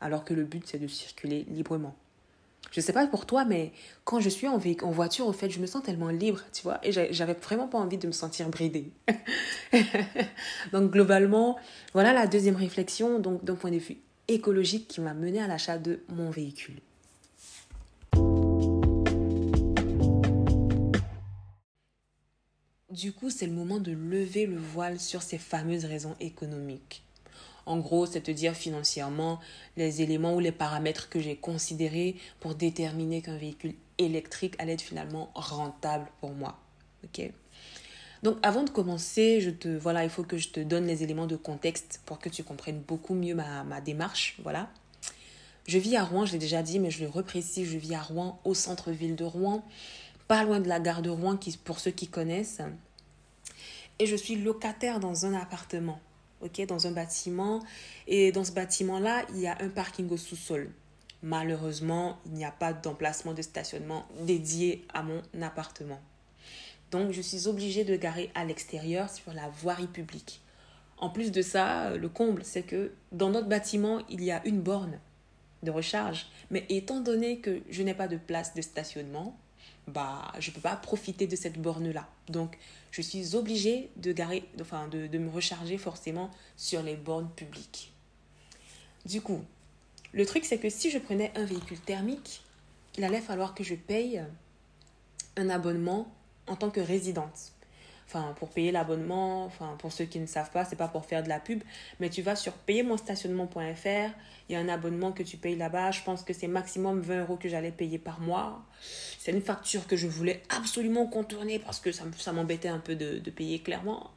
alors 0.00 0.24
que 0.24 0.32
le 0.32 0.44
but 0.44 0.62
c'est 0.64 0.78
de 0.78 0.86
circuler 0.86 1.44
librement. 1.50 1.96
Je 2.70 2.80
sais 2.80 2.92
pas 2.92 3.04
pour 3.08 3.26
toi, 3.26 3.44
mais 3.44 3.72
quand 4.04 4.20
je 4.20 4.28
suis 4.28 4.46
en, 4.46 4.54
en 4.54 4.90
voiture, 4.92 5.26
au 5.26 5.32
fait, 5.32 5.50
je 5.50 5.58
me 5.58 5.66
sens 5.66 5.82
tellement 5.82 6.08
libre, 6.08 6.40
tu 6.52 6.62
vois, 6.62 6.78
et 6.84 6.92
j'avais 6.92 7.34
vraiment 7.34 7.66
pas 7.66 7.78
envie 7.78 7.98
de 7.98 8.06
me 8.06 8.12
sentir 8.12 8.48
bridée. 8.48 8.92
donc 10.72 10.92
globalement, 10.92 11.58
voilà 11.92 12.12
la 12.12 12.28
deuxième 12.28 12.54
réflexion, 12.54 13.18
donc 13.18 13.44
d'un 13.44 13.56
point 13.56 13.72
de 13.72 13.78
vue 13.78 13.98
écologique, 14.28 14.86
qui 14.86 15.00
m'a 15.00 15.14
mené 15.14 15.42
à 15.42 15.48
l'achat 15.48 15.78
de 15.78 16.04
mon 16.08 16.30
véhicule. 16.30 16.78
Du 22.92 23.14
coup, 23.14 23.30
c'est 23.30 23.46
le 23.46 23.54
moment 23.54 23.78
de 23.78 23.90
lever 23.90 24.44
le 24.44 24.58
voile 24.58 25.00
sur 25.00 25.22
ces 25.22 25.38
fameuses 25.38 25.86
raisons 25.86 26.14
économiques. 26.20 27.02
En 27.64 27.78
gros, 27.78 28.04
c'est 28.04 28.20
te 28.20 28.30
dire 28.30 28.52
financièrement 28.52 29.40
les 29.78 30.02
éléments 30.02 30.34
ou 30.34 30.40
les 30.40 30.52
paramètres 30.52 31.08
que 31.08 31.18
j'ai 31.18 31.36
considérés 31.36 32.16
pour 32.38 32.54
déterminer 32.54 33.22
qu'un 33.22 33.38
véhicule 33.38 33.76
électrique 33.96 34.56
allait 34.58 34.74
être 34.74 34.82
finalement 34.82 35.30
rentable 35.34 36.06
pour 36.20 36.32
moi. 36.32 36.58
Ok? 37.04 37.30
Donc 38.22 38.36
avant 38.42 38.62
de 38.62 38.68
commencer, 38.68 39.40
je 39.40 39.48
te 39.48 39.68
voilà, 39.68 40.04
il 40.04 40.10
faut 40.10 40.22
que 40.22 40.36
je 40.36 40.50
te 40.50 40.60
donne 40.60 40.86
les 40.86 41.02
éléments 41.02 41.26
de 41.26 41.36
contexte 41.36 42.02
pour 42.04 42.18
que 42.18 42.28
tu 42.28 42.44
comprennes 42.44 42.80
beaucoup 42.80 43.14
mieux 43.14 43.34
ma, 43.34 43.64
ma 43.64 43.80
démarche, 43.80 44.36
voilà. 44.42 44.68
Je 45.66 45.78
vis 45.78 45.96
à 45.96 46.04
Rouen, 46.04 46.26
je 46.26 46.32
l'ai 46.32 46.38
déjà 46.38 46.62
dit, 46.62 46.78
mais 46.78 46.90
je 46.90 47.02
le 47.02 47.08
reprécise, 47.08 47.70
je 47.70 47.78
vis 47.78 47.94
à 47.94 48.02
Rouen, 48.02 48.40
au 48.44 48.52
centre-ville 48.52 49.16
de 49.16 49.24
Rouen, 49.24 49.64
pas 50.32 50.44
loin 50.44 50.60
de 50.60 50.68
la 50.68 50.80
gare 50.80 51.02
de 51.02 51.10
Rouen, 51.10 51.36
qui, 51.36 51.54
pour 51.58 51.78
ceux 51.78 51.90
qui 51.90 52.08
connaissent. 52.08 52.62
Et 53.98 54.06
je 54.06 54.16
suis 54.16 54.36
locataire 54.36 54.98
dans 54.98 55.26
un 55.26 55.34
appartement 55.34 56.00
ok, 56.40 56.64
dans 56.66 56.86
un 56.86 56.92
bâtiment. 56.92 57.62
Et 58.06 58.32
dans 58.32 58.42
ce 58.42 58.52
bâtiment-là, 58.52 59.26
il 59.34 59.40
y 59.40 59.46
a 59.46 59.58
un 59.60 59.68
parking 59.68 60.08
au 60.08 60.16
sous-sol. 60.16 60.70
Malheureusement, 61.22 62.18
il 62.24 62.32
n'y 62.32 62.46
a 62.46 62.50
pas 62.50 62.72
d'emplacement 62.72 63.34
de 63.34 63.42
stationnement 63.42 64.06
dédié 64.22 64.86
à 64.94 65.02
mon 65.02 65.20
appartement. 65.42 66.00
Donc, 66.90 67.12
je 67.12 67.20
suis 67.20 67.46
obligée 67.46 67.84
de 67.84 67.94
garer 67.94 68.30
à 68.34 68.46
l'extérieur 68.46 69.10
sur 69.10 69.34
la 69.34 69.50
voirie 69.50 69.86
publique. 69.86 70.40
En 70.96 71.10
plus 71.10 71.30
de 71.30 71.42
ça, 71.42 71.94
le 71.94 72.08
comble, 72.08 72.42
c'est 72.42 72.62
que 72.62 72.92
dans 73.12 73.28
notre 73.28 73.48
bâtiment, 73.48 74.00
il 74.08 74.24
y 74.24 74.30
a 74.30 74.40
une 74.46 74.62
borne. 74.62 74.98
de 75.62 75.70
recharge. 75.70 76.26
Mais 76.50 76.64
étant 76.70 77.00
donné 77.00 77.38
que 77.40 77.60
je 77.68 77.82
n'ai 77.82 77.94
pas 77.94 78.08
de 78.08 78.16
place 78.16 78.54
de 78.54 78.62
stationnement, 78.62 79.36
bah, 79.88 80.32
je 80.38 80.50
ne 80.50 80.54
peux 80.54 80.60
pas 80.60 80.76
profiter 80.76 81.26
de 81.26 81.36
cette 81.36 81.60
borne-là. 81.60 82.08
Donc, 82.28 82.58
je 82.90 83.02
suis 83.02 83.34
obligée 83.34 83.90
de, 83.96 84.12
garer, 84.12 84.44
enfin, 84.60 84.88
de, 84.88 85.06
de 85.06 85.18
me 85.18 85.30
recharger 85.30 85.78
forcément 85.78 86.30
sur 86.56 86.82
les 86.82 86.96
bornes 86.96 87.30
publiques. 87.30 87.92
Du 89.04 89.20
coup, 89.20 89.42
le 90.12 90.26
truc, 90.26 90.44
c'est 90.44 90.58
que 90.58 90.70
si 90.70 90.90
je 90.90 90.98
prenais 90.98 91.32
un 91.36 91.44
véhicule 91.44 91.80
thermique, 91.80 92.42
il 92.96 93.04
allait 93.04 93.20
falloir 93.20 93.54
que 93.54 93.64
je 93.64 93.74
paye 93.74 94.22
un 95.36 95.48
abonnement 95.48 96.12
en 96.46 96.56
tant 96.56 96.70
que 96.70 96.80
résidente. 96.80 97.52
Enfin, 98.14 98.34
pour 98.38 98.50
payer 98.50 98.72
l'abonnement, 98.72 99.46
enfin, 99.46 99.74
pour 99.78 99.90
ceux 99.90 100.04
qui 100.04 100.20
ne 100.20 100.26
savent 100.26 100.50
pas, 100.50 100.66
c'est 100.66 100.76
pas 100.76 100.88
pour 100.88 101.06
faire 101.06 101.22
de 101.22 101.30
la 101.30 101.40
pub, 101.40 101.62
mais 101.98 102.10
tu 102.10 102.20
vas 102.20 102.36
sur 102.36 102.52
payemonstationnement.fr, 102.52 104.10
il 104.48 104.52
y 104.52 104.54
a 104.54 104.58
un 104.58 104.68
abonnement 104.68 105.12
que 105.12 105.22
tu 105.22 105.38
payes 105.38 105.56
là-bas, 105.56 105.92
je 105.92 106.02
pense 106.02 106.22
que 106.22 106.34
c'est 106.34 106.46
maximum 106.46 107.00
20 107.00 107.22
euros 107.22 107.36
que 107.36 107.48
j'allais 107.48 107.70
payer 107.70 107.98
par 107.98 108.20
mois. 108.20 108.62
C'est 109.18 109.32
une 109.32 109.40
facture 109.40 109.86
que 109.86 109.96
je 109.96 110.06
voulais 110.06 110.42
absolument 110.50 111.06
contourner 111.06 111.58
parce 111.58 111.80
que 111.80 111.90
ça, 111.90 112.32
m'embêtait 112.32 112.68
un 112.68 112.80
peu 112.80 112.96
de, 112.96 113.30
payer 113.30 113.60
clairement. 113.60 114.10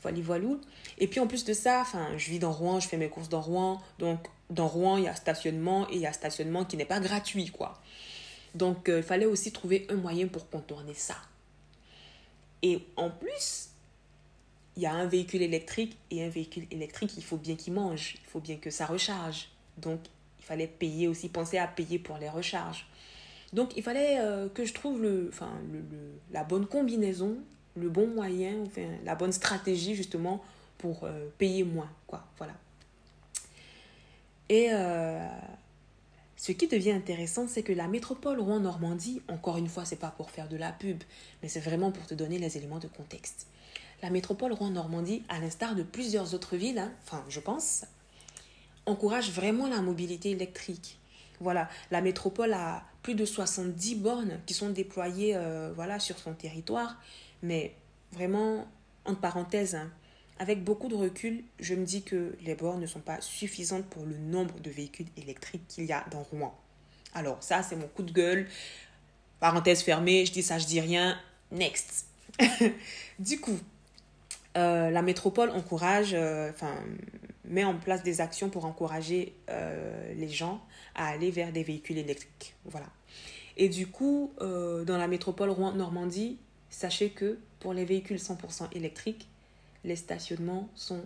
Voilà, 0.00 0.18
voilà. 0.22 0.48
Et 0.96 1.06
puis 1.06 1.20
en 1.20 1.26
plus 1.26 1.44
de 1.44 1.52
ça, 1.52 1.84
je 2.16 2.30
vis 2.30 2.38
dans 2.38 2.52
Rouen, 2.52 2.80
je 2.80 2.88
fais 2.88 2.96
mes 2.96 3.10
courses 3.10 3.28
dans 3.28 3.42
Rouen, 3.42 3.82
donc 3.98 4.20
dans 4.48 4.68
Rouen, 4.68 4.96
il 4.96 5.04
y 5.04 5.08
a 5.08 5.14
stationnement 5.14 5.86
et 5.90 5.96
il 5.96 6.00
y 6.00 6.06
a 6.06 6.14
stationnement 6.14 6.64
qui 6.64 6.78
n'est 6.78 6.86
pas 6.86 7.00
gratuit, 7.00 7.50
quoi. 7.50 7.78
Donc, 8.54 8.88
euh, 8.88 8.98
il 8.98 9.02
fallait 9.02 9.26
aussi 9.26 9.50
trouver 9.52 9.86
un 9.90 9.96
moyen 9.96 10.28
pour 10.28 10.48
contourner 10.50 10.94
ça. 10.94 11.16
Et 12.62 12.80
en 12.96 13.10
plus, 13.10 13.70
il 14.76 14.82
y 14.82 14.86
a 14.86 14.92
un 14.92 15.06
véhicule 15.06 15.42
électrique 15.42 15.98
et 16.10 16.24
un 16.24 16.28
véhicule 16.28 16.66
électrique, 16.70 17.12
il 17.16 17.24
faut 17.24 17.36
bien 17.36 17.56
qu'il 17.56 17.72
mange, 17.72 18.14
il 18.14 18.30
faut 18.30 18.40
bien 18.40 18.56
que 18.56 18.70
ça 18.70 18.86
recharge. 18.86 19.48
Donc, 19.78 20.00
il 20.38 20.44
fallait 20.44 20.66
payer 20.66 21.08
aussi, 21.08 21.28
penser 21.28 21.58
à 21.58 21.66
payer 21.66 21.98
pour 21.98 22.18
les 22.18 22.28
recharges. 22.28 22.86
Donc, 23.52 23.76
il 23.76 23.82
fallait 23.82 24.18
euh, 24.18 24.48
que 24.48 24.64
je 24.64 24.72
trouve 24.72 25.02
le, 25.02 25.28
enfin, 25.28 25.52
le, 25.72 25.82
la 26.32 26.42
bonne 26.44 26.66
combinaison, 26.66 27.36
le 27.76 27.88
bon 27.90 28.06
moyen, 28.06 28.54
enfin, 28.66 28.86
la 29.04 29.14
bonne 29.14 29.32
stratégie 29.32 29.94
justement 29.94 30.42
pour 30.78 31.04
euh, 31.04 31.28
payer 31.38 31.64
moins, 31.64 31.90
quoi. 32.06 32.24
Voilà. 32.38 32.54
Et 34.48 34.68
euh, 34.72 35.28
ce 36.42 36.50
qui 36.50 36.66
devient 36.66 36.90
intéressant, 36.90 37.46
c'est 37.46 37.62
que 37.62 37.72
la 37.72 37.86
métropole 37.86 38.40
Rouen-Normandie, 38.40 39.22
encore 39.28 39.58
une 39.58 39.68
fois, 39.68 39.84
c'est 39.84 39.94
pas 39.94 40.10
pour 40.10 40.32
faire 40.32 40.48
de 40.48 40.56
la 40.56 40.72
pub, 40.72 41.00
mais 41.40 41.48
c'est 41.48 41.60
vraiment 41.60 41.92
pour 41.92 42.04
te 42.04 42.14
donner 42.14 42.36
les 42.40 42.56
éléments 42.56 42.80
de 42.80 42.88
contexte. 42.88 43.46
La 44.02 44.10
métropole 44.10 44.52
Rouen-Normandie, 44.52 45.22
à 45.28 45.38
l'instar 45.38 45.76
de 45.76 45.84
plusieurs 45.84 46.34
autres 46.34 46.56
villes, 46.56 46.80
hein, 46.80 46.90
enfin, 47.04 47.24
je 47.28 47.38
pense, 47.38 47.84
encourage 48.86 49.30
vraiment 49.30 49.68
la 49.68 49.82
mobilité 49.82 50.32
électrique. 50.32 50.98
Voilà, 51.38 51.68
la 51.92 52.00
métropole 52.00 52.54
a 52.54 52.82
plus 53.04 53.14
de 53.14 53.24
70 53.24 53.94
bornes 53.94 54.40
qui 54.44 54.54
sont 54.54 54.70
déployées 54.70 55.36
euh, 55.36 55.72
voilà, 55.76 56.00
sur 56.00 56.18
son 56.18 56.34
territoire, 56.34 56.96
mais 57.44 57.76
vraiment, 58.10 58.66
entre 59.04 59.20
parenthèses, 59.20 59.76
hein, 59.76 59.92
avec 60.38 60.64
beaucoup 60.64 60.88
de 60.88 60.94
recul, 60.94 61.44
je 61.60 61.74
me 61.74 61.84
dis 61.84 62.02
que 62.02 62.36
les 62.42 62.54
bornes 62.54 62.80
ne 62.80 62.86
sont 62.86 63.00
pas 63.00 63.20
suffisantes 63.20 63.84
pour 63.86 64.04
le 64.04 64.16
nombre 64.16 64.58
de 64.60 64.70
véhicules 64.70 65.06
électriques 65.16 65.66
qu'il 65.68 65.84
y 65.84 65.92
a 65.92 66.04
dans 66.10 66.22
Rouen. 66.22 66.58
Alors 67.14 67.42
ça, 67.42 67.62
c'est 67.62 67.76
mon 67.76 67.88
coup 67.88 68.02
de 68.02 68.12
gueule. 68.12 68.48
Parenthèse 69.40 69.82
fermée, 69.82 70.24
je 70.26 70.32
dis 70.32 70.42
ça, 70.42 70.58
je 70.58 70.66
dis 70.66 70.80
rien. 70.80 71.18
Next. 71.50 72.06
du 73.18 73.40
coup, 73.40 73.58
euh, 74.56 74.90
la 74.90 75.02
métropole 75.02 75.50
encourage, 75.50 76.12
euh, 76.14 76.50
enfin, 76.50 76.74
met 77.44 77.64
en 77.64 77.76
place 77.76 78.02
des 78.02 78.20
actions 78.20 78.48
pour 78.48 78.64
encourager 78.64 79.34
euh, 79.50 80.14
les 80.14 80.28
gens 80.28 80.62
à 80.94 81.08
aller 81.08 81.30
vers 81.30 81.52
des 81.52 81.62
véhicules 81.62 81.98
électriques. 81.98 82.54
Voilà. 82.64 82.86
Et 83.56 83.68
du 83.68 83.86
coup, 83.86 84.32
dans 84.40 84.96
la 84.96 85.08
métropole 85.08 85.50
Rouen-Normandie, 85.50 86.38
sachez 86.70 87.10
que 87.10 87.38
pour 87.60 87.74
les 87.74 87.84
véhicules 87.84 88.16
100% 88.16 88.74
électriques, 88.74 89.28
les 89.84 89.96
stationnements 89.96 90.68
sont 90.74 91.04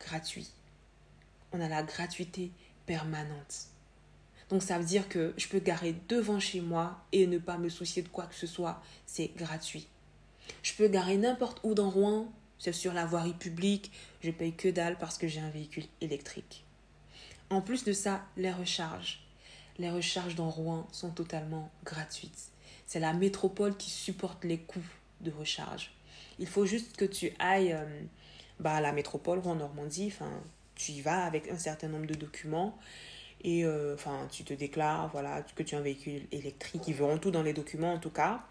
gratuits. 0.00 0.50
On 1.52 1.60
a 1.60 1.68
la 1.68 1.82
gratuité 1.82 2.50
permanente. 2.86 3.68
Donc 4.50 4.62
ça 4.62 4.78
veut 4.78 4.84
dire 4.84 5.08
que 5.08 5.34
je 5.36 5.48
peux 5.48 5.58
garer 5.58 5.94
devant 6.08 6.40
chez 6.40 6.60
moi 6.60 7.04
et 7.12 7.26
ne 7.26 7.38
pas 7.38 7.58
me 7.58 7.68
soucier 7.68 8.02
de 8.02 8.08
quoi 8.08 8.26
que 8.26 8.34
ce 8.34 8.46
soit. 8.46 8.82
C'est 9.06 9.32
gratuit. 9.36 9.88
Je 10.62 10.74
peux 10.74 10.88
garer 10.88 11.16
n'importe 11.16 11.60
où 11.62 11.74
dans 11.74 11.90
Rouen. 11.90 12.32
C'est 12.58 12.72
sur 12.72 12.92
la 12.92 13.06
voirie 13.06 13.34
publique. 13.34 13.92
Je 14.22 14.30
paye 14.30 14.54
que 14.54 14.68
dalle 14.68 14.98
parce 14.98 15.18
que 15.18 15.28
j'ai 15.28 15.40
un 15.40 15.50
véhicule 15.50 15.84
électrique. 16.00 16.64
En 17.50 17.60
plus 17.60 17.84
de 17.84 17.92
ça, 17.92 18.24
les 18.36 18.52
recharges. 18.52 19.20
Les 19.78 19.90
recharges 19.90 20.34
dans 20.34 20.50
Rouen 20.50 20.86
sont 20.92 21.10
totalement 21.10 21.70
gratuites. 21.84 22.50
C'est 22.86 23.00
la 23.00 23.12
métropole 23.12 23.76
qui 23.76 23.90
supporte 23.90 24.44
les 24.44 24.58
coûts 24.58 24.80
de 25.20 25.30
recharge. 25.30 25.92
Il 26.38 26.46
faut 26.46 26.66
juste 26.66 26.96
que 26.96 27.04
tu 27.04 27.32
ailles 27.38 27.72
euh, 27.72 27.84
bah, 28.60 28.74
à 28.74 28.80
la 28.80 28.92
métropole 28.92 29.40
ou 29.40 29.48
en 29.48 29.54
Normandie. 29.56 30.10
Enfin, 30.12 30.30
tu 30.74 30.92
y 30.92 31.00
vas 31.00 31.24
avec 31.24 31.48
un 31.50 31.58
certain 31.58 31.88
nombre 31.88 32.06
de 32.06 32.14
documents 32.14 32.78
et 33.42 33.64
euh, 33.64 33.94
enfin, 33.94 34.26
tu 34.30 34.42
te 34.42 34.54
déclares 34.54 35.08
voilà, 35.12 35.42
que 35.54 35.62
tu 35.62 35.74
as 35.74 35.78
un 35.78 35.82
véhicule 35.82 36.22
électrique. 36.32 36.82
Ils 36.88 36.94
verront 36.94 37.18
tout 37.18 37.30
dans 37.30 37.42
les 37.42 37.52
documents 37.52 37.92
en 37.92 37.98
tout 37.98 38.10
cas. 38.10 38.42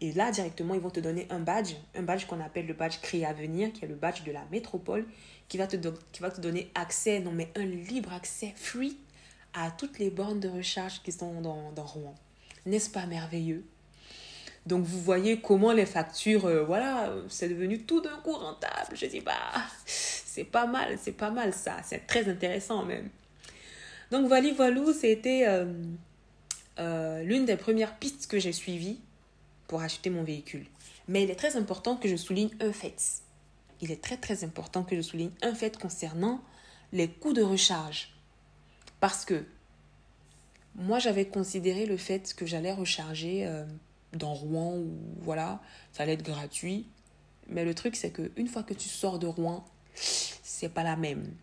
Et 0.00 0.12
là, 0.12 0.30
directement, 0.30 0.74
ils 0.74 0.80
vont 0.80 0.90
te 0.90 1.00
donner 1.00 1.26
un 1.30 1.40
badge, 1.40 1.74
un 1.94 2.02
badge 2.02 2.26
qu'on 2.26 2.40
appelle 2.40 2.66
le 2.66 2.74
badge 2.74 2.98
Créer 3.00 3.24
à 3.24 3.32
venir, 3.32 3.72
qui 3.72 3.84
est 3.84 3.88
le 3.88 3.94
badge 3.94 4.24
de 4.24 4.32
la 4.32 4.44
métropole, 4.50 5.06
qui 5.48 5.56
va 5.56 5.66
te, 5.66 5.76
qui 6.12 6.20
va 6.20 6.30
te 6.30 6.40
donner 6.40 6.70
accès, 6.74 7.20
non 7.20 7.30
mais 7.30 7.50
un 7.54 7.64
libre 7.64 8.12
accès 8.12 8.52
free 8.56 8.98
à 9.54 9.70
toutes 9.70 9.98
les 9.98 10.10
bornes 10.10 10.40
de 10.40 10.48
recharge 10.48 11.00
qui 11.02 11.12
sont 11.12 11.40
dans, 11.40 11.72
dans 11.72 11.86
Rouen. 11.86 12.14
N'est-ce 12.66 12.90
pas 12.90 13.06
merveilleux? 13.06 13.64
Donc 14.66 14.84
vous 14.84 15.00
voyez 15.00 15.40
comment 15.40 15.72
les 15.72 15.84
factures, 15.84 16.46
euh, 16.46 16.64
voilà, 16.64 17.12
c'est 17.28 17.48
devenu 17.48 17.82
tout 17.82 18.00
d'un 18.00 18.16
coup 18.18 18.32
rentable. 18.32 18.96
Je 18.96 19.06
dis, 19.06 19.20
bah, 19.20 19.36
c'est 19.84 20.44
pas 20.44 20.66
mal, 20.66 20.98
c'est 21.00 21.12
pas 21.12 21.30
mal 21.30 21.52
ça, 21.52 21.76
c'est 21.84 22.06
très 22.06 22.28
intéressant 22.28 22.84
même. 22.84 23.10
Donc 24.10 24.26
voilà, 24.26 24.52
voilà, 24.54 24.80
c'était 24.94 25.44
euh, 25.46 25.66
euh, 26.78 27.22
l'une 27.22 27.44
des 27.44 27.56
premières 27.56 27.96
pistes 27.96 28.26
que 28.26 28.38
j'ai 28.38 28.52
suivies 28.52 29.00
pour 29.68 29.82
acheter 29.82 30.08
mon 30.08 30.22
véhicule. 30.22 30.66
Mais 31.08 31.24
il 31.24 31.30
est 31.30 31.36
très 31.36 31.56
important 31.56 31.96
que 31.96 32.08
je 32.08 32.16
souligne 32.16 32.50
un 32.60 32.72
fait. 32.72 32.96
Il 33.82 33.90
est 33.90 34.02
très 34.02 34.16
très 34.16 34.44
important 34.44 34.82
que 34.82 34.96
je 34.96 35.02
souligne 35.02 35.32
un 35.42 35.54
fait 35.54 35.78
concernant 35.78 36.42
les 36.92 37.08
coûts 37.08 37.34
de 37.34 37.42
recharge. 37.42 38.14
Parce 39.00 39.26
que 39.26 39.44
moi 40.74 40.98
j'avais 40.98 41.26
considéré 41.26 41.84
le 41.84 41.98
fait 41.98 42.32
que 42.34 42.46
j'allais 42.46 42.72
recharger 42.72 43.46
dans 44.16 44.34
Rouen 44.34 44.76
ou 44.76 44.90
voilà, 45.22 45.60
ça 45.92 46.02
allait 46.02 46.14
être 46.14 46.24
gratuit. 46.24 46.86
Mais 47.48 47.64
le 47.64 47.74
truc, 47.74 47.96
c'est 47.96 48.10
qu'une 48.10 48.48
fois 48.48 48.62
que 48.62 48.74
tu 48.74 48.88
sors 48.88 49.18
de 49.18 49.26
Rouen, 49.26 49.64
c'est 49.94 50.68
pas 50.68 50.82
la 50.82 50.96
même. 50.96 51.34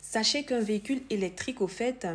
Sachez 0.00 0.44
qu'un 0.44 0.60
véhicule 0.60 1.02
électrique, 1.10 1.60
au 1.60 1.68
fait, 1.68 2.06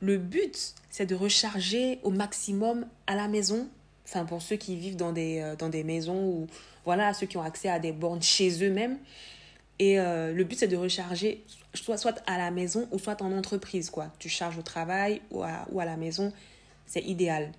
le 0.00 0.18
but, 0.18 0.74
c'est 0.90 1.06
de 1.06 1.14
recharger 1.14 1.98
au 2.02 2.10
maximum 2.10 2.86
à 3.06 3.14
la 3.14 3.28
maison. 3.28 3.68
Enfin, 4.04 4.24
pour 4.24 4.42
ceux 4.42 4.56
qui 4.56 4.76
vivent 4.76 4.96
dans 4.96 5.12
des, 5.12 5.40
euh, 5.40 5.56
dans 5.56 5.68
des 5.68 5.84
maisons 5.84 6.24
ou 6.24 6.46
voilà, 6.84 7.14
ceux 7.14 7.26
qui 7.26 7.36
ont 7.36 7.42
accès 7.42 7.68
à 7.68 7.78
des 7.78 7.92
bornes 7.92 8.22
chez 8.22 8.64
eux-mêmes. 8.64 8.98
Et 9.78 9.98
euh, 9.98 10.32
le 10.32 10.44
but, 10.44 10.58
c'est 10.58 10.68
de 10.68 10.76
recharger 10.76 11.44
soit, 11.74 11.96
soit 11.96 12.22
à 12.26 12.38
la 12.38 12.50
maison 12.50 12.88
ou 12.90 12.98
soit 12.98 13.20
en 13.22 13.32
entreprise. 13.32 13.90
quoi. 13.90 14.12
Tu 14.18 14.28
charges 14.28 14.58
au 14.58 14.62
travail 14.62 15.20
ou 15.30 15.42
à, 15.42 15.66
ou 15.70 15.80
à 15.80 15.84
la 15.84 15.96
maison. 15.96 16.32
C'est 16.86 17.02
idéal 17.02 17.52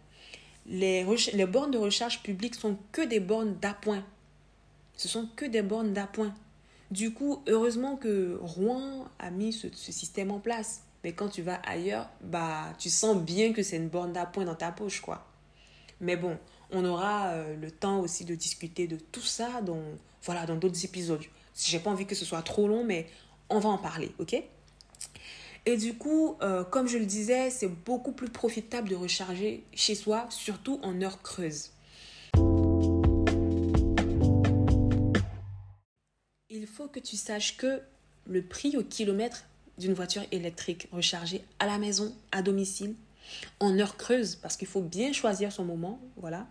les, 0.65 1.05
les 1.33 1.45
bornes 1.45 1.71
de 1.71 1.77
recharge 1.77 2.23
publique 2.23 2.55
sont 2.55 2.77
que 2.91 3.01
des 3.01 3.19
bornes 3.19 3.55
d'appoint. 3.59 4.03
Ce 4.95 5.07
sont 5.07 5.27
que 5.35 5.45
des 5.45 5.61
bornes 5.61 5.93
d'appoint. 5.93 6.33
Du 6.91 7.13
coup, 7.13 7.41
heureusement 7.47 7.95
que 7.95 8.37
Rouen 8.41 9.07
a 9.19 9.31
mis 9.31 9.51
ce, 9.51 9.67
système 9.73 10.31
en 10.31 10.39
place. 10.39 10.83
Mais 11.03 11.11
quand 11.11 11.27
tu 11.27 11.41
vas 11.41 11.55
ailleurs, 11.67 12.09
bah, 12.21 12.73
tu 12.77 12.89
sens 12.89 13.17
bien 13.17 13.51
que 13.51 13.63
c'est 13.63 13.77
une 13.77 13.89
borne 13.89 14.13
d'appoint 14.13 14.45
dans 14.45 14.55
ta 14.55 14.71
poche, 14.71 15.01
quoi. 15.01 15.25
Mais 15.99 16.15
bon, 16.15 16.37
on 16.71 16.85
aura 16.85 17.29
euh, 17.29 17.55
le 17.55 17.71
temps 17.71 17.99
aussi 17.99 18.25
de 18.25 18.35
discuter 18.35 18.87
de 18.87 18.97
tout 18.97 19.21
ça 19.21 19.61
dans, 19.61 19.81
voilà, 20.23 20.45
dans 20.45 20.55
d'autres 20.55 20.85
épisodes. 20.85 21.23
J'ai 21.57 21.79
pas 21.79 21.89
envie 21.89 22.05
que 22.05 22.15
ce 22.15 22.25
soit 22.25 22.41
trop 22.41 22.67
long, 22.67 22.83
mais 22.83 23.07
on 23.49 23.59
va 23.59 23.69
en 23.69 23.77
parler, 23.77 24.11
ok? 24.19 24.41
Et 25.65 25.77
du 25.77 25.93
coup, 25.93 26.35
euh, 26.41 26.65
comme 26.65 26.87
je 26.87 26.97
le 26.97 27.05
disais, 27.05 27.49
c'est 27.49 27.69
beaucoup 27.69 28.11
plus 28.11 28.27
profitable 28.27 28.89
de 28.89 28.95
recharger 28.95 29.63
chez 29.73 29.95
soi, 29.95 30.25
surtout 30.29 30.79
en 30.83 31.01
heure 31.01 31.21
creuse. 31.21 31.69
Il 36.49 36.67
faut 36.67 36.87
que 36.87 36.99
tu 36.99 37.15
saches 37.15 37.55
que 37.55 37.81
le 38.27 38.41
prix 38.41 38.75
au 38.75 38.83
kilomètre 38.83 39.45
d'une 39.77 39.93
voiture 39.93 40.23
électrique 40.31 40.89
rechargée 40.91 41.43
à 41.59 41.65
la 41.65 41.77
maison, 41.77 42.13
à 42.33 42.41
domicile, 42.41 42.95
en 43.61 43.79
heure 43.79 43.95
creuse, 43.95 44.35
parce 44.35 44.57
qu'il 44.57 44.67
faut 44.67 44.81
bien 44.81 45.13
choisir 45.13 45.53
son 45.53 45.63
moment, 45.63 45.99
voilà, 46.17 46.45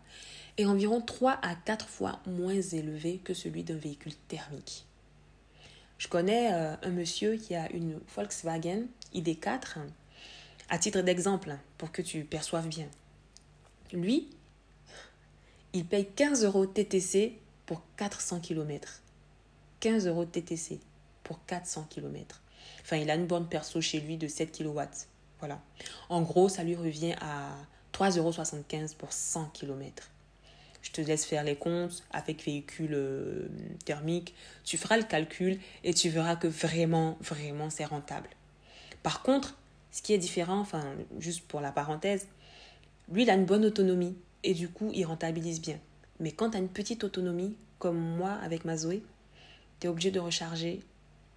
est 0.56 0.64
environ 0.64 1.02
3 1.02 1.38
à 1.42 1.54
4 1.54 1.86
fois 1.86 2.20
moins 2.26 2.60
élevé 2.60 3.20
que 3.22 3.34
celui 3.34 3.62
d'un 3.62 3.76
véhicule 3.76 4.14
thermique. 4.28 4.86
Je 5.98 6.08
connais 6.08 6.52
euh, 6.52 6.74
un 6.82 6.90
monsieur 6.90 7.36
qui 7.36 7.54
a 7.54 7.70
une 7.70 8.00
Volkswagen 8.16 8.86
ID4 9.14 9.78
À 10.68 10.78
titre 10.78 11.00
d'exemple, 11.00 11.56
pour 11.78 11.92
que 11.92 12.02
tu 12.02 12.24
perçoives 12.24 12.68
bien. 12.68 12.88
Lui, 13.92 14.28
il 15.72 15.84
paye 15.86 16.06
15 16.06 16.44
euros 16.44 16.66
TTC 16.66 17.38
pour 17.66 17.82
400 17.96 18.40
km. 18.40 19.02
15 19.80 20.06
euros 20.06 20.24
TTC 20.24 20.80
pour 21.22 21.44
400 21.46 21.86
km. 21.90 22.42
Enfin, 22.82 22.96
il 22.96 23.10
a 23.10 23.14
une 23.14 23.26
borne 23.26 23.48
perso 23.48 23.80
chez 23.80 24.00
lui 24.00 24.16
de 24.16 24.28
7 24.28 24.56
kW. 24.56 24.80
Voilà. 25.38 25.60
En 26.08 26.22
gros, 26.22 26.48
ça 26.48 26.62
lui 26.62 26.76
revient 26.76 27.14
à 27.20 27.56
3,75 27.92 28.18
euros 28.18 28.94
pour 28.98 29.12
100 29.12 29.46
km. 29.46 30.10
Je 30.82 30.90
te 30.90 31.00
laisse 31.00 31.24
faire 31.24 31.44
les 31.44 31.56
comptes 31.56 32.04
avec 32.10 32.44
véhicule 32.44 32.94
euh, 32.94 33.48
thermique. 33.84 34.34
Tu 34.64 34.76
feras 34.76 34.96
le 34.96 35.04
calcul 35.04 35.58
et 35.84 35.94
tu 35.94 36.08
verras 36.08 36.36
que 36.36 36.48
vraiment, 36.48 37.16
vraiment, 37.20 37.70
c'est 37.70 37.84
rentable. 37.84 38.28
Par 39.02 39.22
contre, 39.22 39.56
ce 39.90 40.02
qui 40.02 40.12
est 40.12 40.18
différent, 40.18 40.58
enfin, 40.58 40.82
juste 41.18 41.42
pour 41.46 41.60
la 41.60 41.72
parenthèse, 41.72 42.26
lui, 43.10 43.22
il 43.22 43.30
a 43.30 43.34
une 43.34 43.44
bonne 43.44 43.64
autonomie 43.64 44.16
et 44.42 44.54
du 44.54 44.68
coup, 44.68 44.90
il 44.94 45.04
rentabilise 45.04 45.60
bien. 45.60 45.78
Mais 46.20 46.32
quand 46.32 46.50
tu 46.50 46.56
as 46.56 46.60
une 46.60 46.68
petite 46.68 47.04
autonomie, 47.04 47.56
comme 47.78 47.98
moi 47.98 48.32
avec 48.42 48.64
ma 48.64 48.76
Zoé, 48.76 49.02
tu 49.80 49.86
es 49.86 49.90
obligé 49.90 50.10
de 50.10 50.20
recharger 50.20 50.80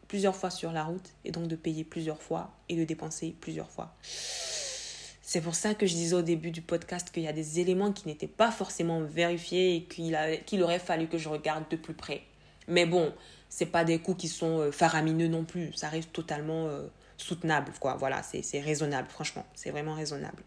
plusieurs 0.08 0.36
fois 0.36 0.52
sur 0.52 0.72
la 0.72 0.84
route 0.84 1.10
et 1.24 1.32
donc 1.32 1.48
de 1.48 1.56
payer 1.56 1.84
plusieurs 1.84 2.22
fois 2.22 2.52
et 2.70 2.76
de 2.76 2.84
dépenser 2.84 3.36
plusieurs 3.42 3.72
fois. 3.72 3.96
C'est 5.28 5.42
pour 5.42 5.56
ça 5.56 5.74
que 5.74 5.88
je 5.88 5.94
disais 5.94 6.16
au 6.16 6.22
début 6.22 6.52
du 6.52 6.62
podcast 6.62 7.10
qu'il 7.12 7.24
y 7.24 7.28
a 7.28 7.34
des 7.34 7.60
éléments 7.60 7.92
qui 7.92 8.08
n'étaient 8.08 8.28
pas 8.28 8.52
forcément 8.52 9.02
vérifiés 9.02 9.76
et 9.76 9.84
qu'il 9.84 10.64
aurait 10.64 10.80
fallu 10.80 11.08
que 11.08 11.18
je 11.18 11.28
regarde 11.28 11.64
de 11.70 11.76
plus 11.76 11.96
près. 11.96 12.22
Mais 12.68 12.86
bon, 12.86 13.12
c'est 13.50 13.66
pas 13.66 13.84
des 13.84 14.00
coûts 14.00 14.16
qui 14.16 14.28
sont 14.28 14.60
euh, 14.60 14.72
faramineux 14.72 15.28
non 15.28 15.44
plus. 15.44 15.74
Ça 15.74 15.90
reste 15.90 16.12
totalement 16.12 16.68
euh, 16.68 16.88
soutenable, 17.18 17.72
quoi. 17.80 17.96
Voilà, 17.96 18.22
c'est 18.24 18.60
raisonnable, 18.60 19.08
franchement. 19.10 19.46
C'est 19.54 19.72
vraiment 19.72 19.94
raisonnable. 19.94 20.44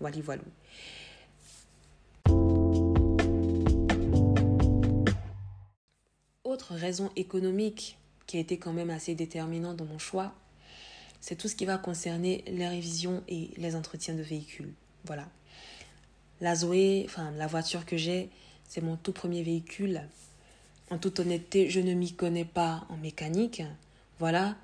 Voilà, 0.00 0.16
voilà. 0.22 0.42
Autre 6.44 6.74
raison 6.74 7.10
économique 7.16 7.98
qui 8.26 8.36
a 8.36 8.40
été 8.40 8.58
quand 8.58 8.72
même 8.72 8.90
assez 8.90 9.14
déterminante 9.14 9.76
dans 9.76 9.84
mon 9.84 9.98
choix, 9.98 10.32
c'est 11.20 11.36
tout 11.36 11.48
ce 11.48 11.56
qui 11.56 11.64
va 11.64 11.78
concerner 11.78 12.44
les 12.46 12.68
révisions 12.68 13.22
et 13.28 13.50
les 13.56 13.76
entretiens 13.76 14.14
de 14.14 14.22
véhicules. 14.22 14.72
Voilà. 15.04 15.26
La 16.40 16.54
Zoé, 16.54 17.04
enfin 17.06 17.30
la 17.32 17.46
voiture 17.46 17.86
que 17.86 17.96
j'ai, 17.96 18.28
c'est 18.68 18.82
mon 18.82 18.96
tout 18.96 19.12
premier 19.12 19.42
véhicule. 19.42 20.02
En 20.94 20.98
toute 20.98 21.18
honnêteté, 21.18 21.70
je 21.70 21.80
ne 21.80 21.92
m'y 21.92 22.12
connais 22.12 22.44
pas 22.44 22.84
en 22.88 22.96
mécanique. 22.96 23.64
Voilà. 24.20 24.54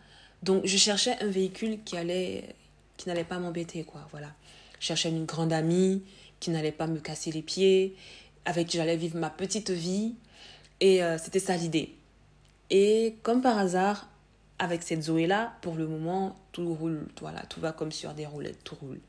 Donc 0.44 0.64
je 0.64 0.76
cherchais 0.76 1.20
un 1.20 1.26
véhicule 1.26 1.82
qui 1.84 1.96
allait 1.96 2.54
qui 2.96 3.08
n'allait 3.08 3.24
pas 3.24 3.40
m'embêter 3.40 3.82
quoi, 3.82 4.06
voilà. 4.12 4.28
Je 4.78 4.86
cherchais 4.86 5.08
une 5.08 5.24
grande 5.24 5.52
amie 5.52 6.04
qui 6.38 6.50
n'allait 6.50 6.70
pas 6.70 6.86
me 6.86 7.00
casser 7.00 7.32
les 7.32 7.42
pieds, 7.42 7.96
avec 8.44 8.68
qui 8.68 8.76
j'allais 8.76 8.96
vivre 8.96 9.18
ma 9.18 9.28
petite 9.28 9.70
vie 9.70 10.14
et 10.78 11.02
euh, 11.02 11.18
c'était 11.18 11.40
ça 11.40 11.56
l'idée. 11.56 11.96
Et 12.70 13.16
comme 13.24 13.42
par 13.42 13.58
hasard, 13.58 14.08
avec 14.60 14.84
cette 14.84 15.02
Zoé-là, 15.02 15.56
pour 15.62 15.74
le 15.74 15.88
moment, 15.88 16.38
tout 16.52 16.74
roule. 16.74 17.08
Voilà, 17.20 17.40
tout 17.46 17.58
va 17.58 17.72
comme 17.72 17.90
sur 17.90 18.14
des 18.14 18.26
roulettes. 18.26 18.62
Tout 18.62 18.76
roule. 18.76 19.00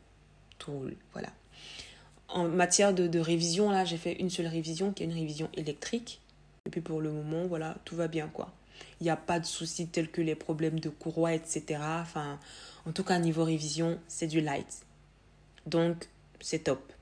Tout 0.57 0.71
roule. 0.71 0.95
Voilà. 1.11 1.29
En 2.29 2.47
matière 2.47 2.95
de, 2.95 3.05
de 3.05 3.19
révision, 3.19 3.69
là, 3.69 3.85
j'ai 3.85 3.97
fait 3.97 4.13
une 4.13 4.31
seule 4.31 4.47
révision 4.47 4.91
qui 4.91 5.03
est 5.03 5.05
une 5.05 5.13
révision 5.13 5.49
électrique. 5.53 6.20
Et 6.65 6.69
puis 6.69 6.81
pour 6.81 7.01
le 7.01 7.11
moment, 7.11 7.47
voilà, 7.47 7.75
tout 7.85 7.95
va 7.95 8.07
bien, 8.07 8.27
quoi. 8.27 8.53
Il 8.99 9.03
n'y 9.03 9.09
a 9.09 9.15
pas 9.15 9.39
de 9.39 9.45
soucis 9.45 9.87
tels 9.87 10.09
que 10.09 10.21
les 10.21 10.35
problèmes 10.35 10.79
de 10.79 10.89
courroie, 10.89 11.33
etc. 11.33 11.81
Enfin, 12.01 12.39
en 12.85 12.91
tout 12.91 13.03
cas, 13.03 13.19
niveau 13.19 13.43
révision, 13.43 13.99
c'est 14.07 14.27
du 14.27 14.41
light. 14.41 14.85
Donc, 15.65 16.07
c'est 16.39 16.65
top. 16.65 16.93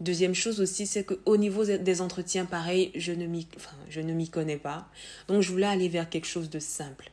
Deuxième 0.00 0.34
chose 0.34 0.60
aussi, 0.60 0.86
c'est 0.86 1.04
qu'au 1.04 1.36
niveau 1.36 1.64
des 1.64 2.00
entretiens, 2.00 2.46
pareil, 2.46 2.90
je 2.94 3.12
ne 3.12 3.26
m'y 3.26 3.46
enfin, 3.56 3.76
connais 4.30 4.56
pas. 4.56 4.88
Donc, 5.28 5.42
je 5.42 5.50
voulais 5.50 5.66
aller 5.66 5.88
vers 5.88 6.08
quelque 6.08 6.26
chose 6.26 6.48
de 6.48 6.58
simple. 6.58 7.10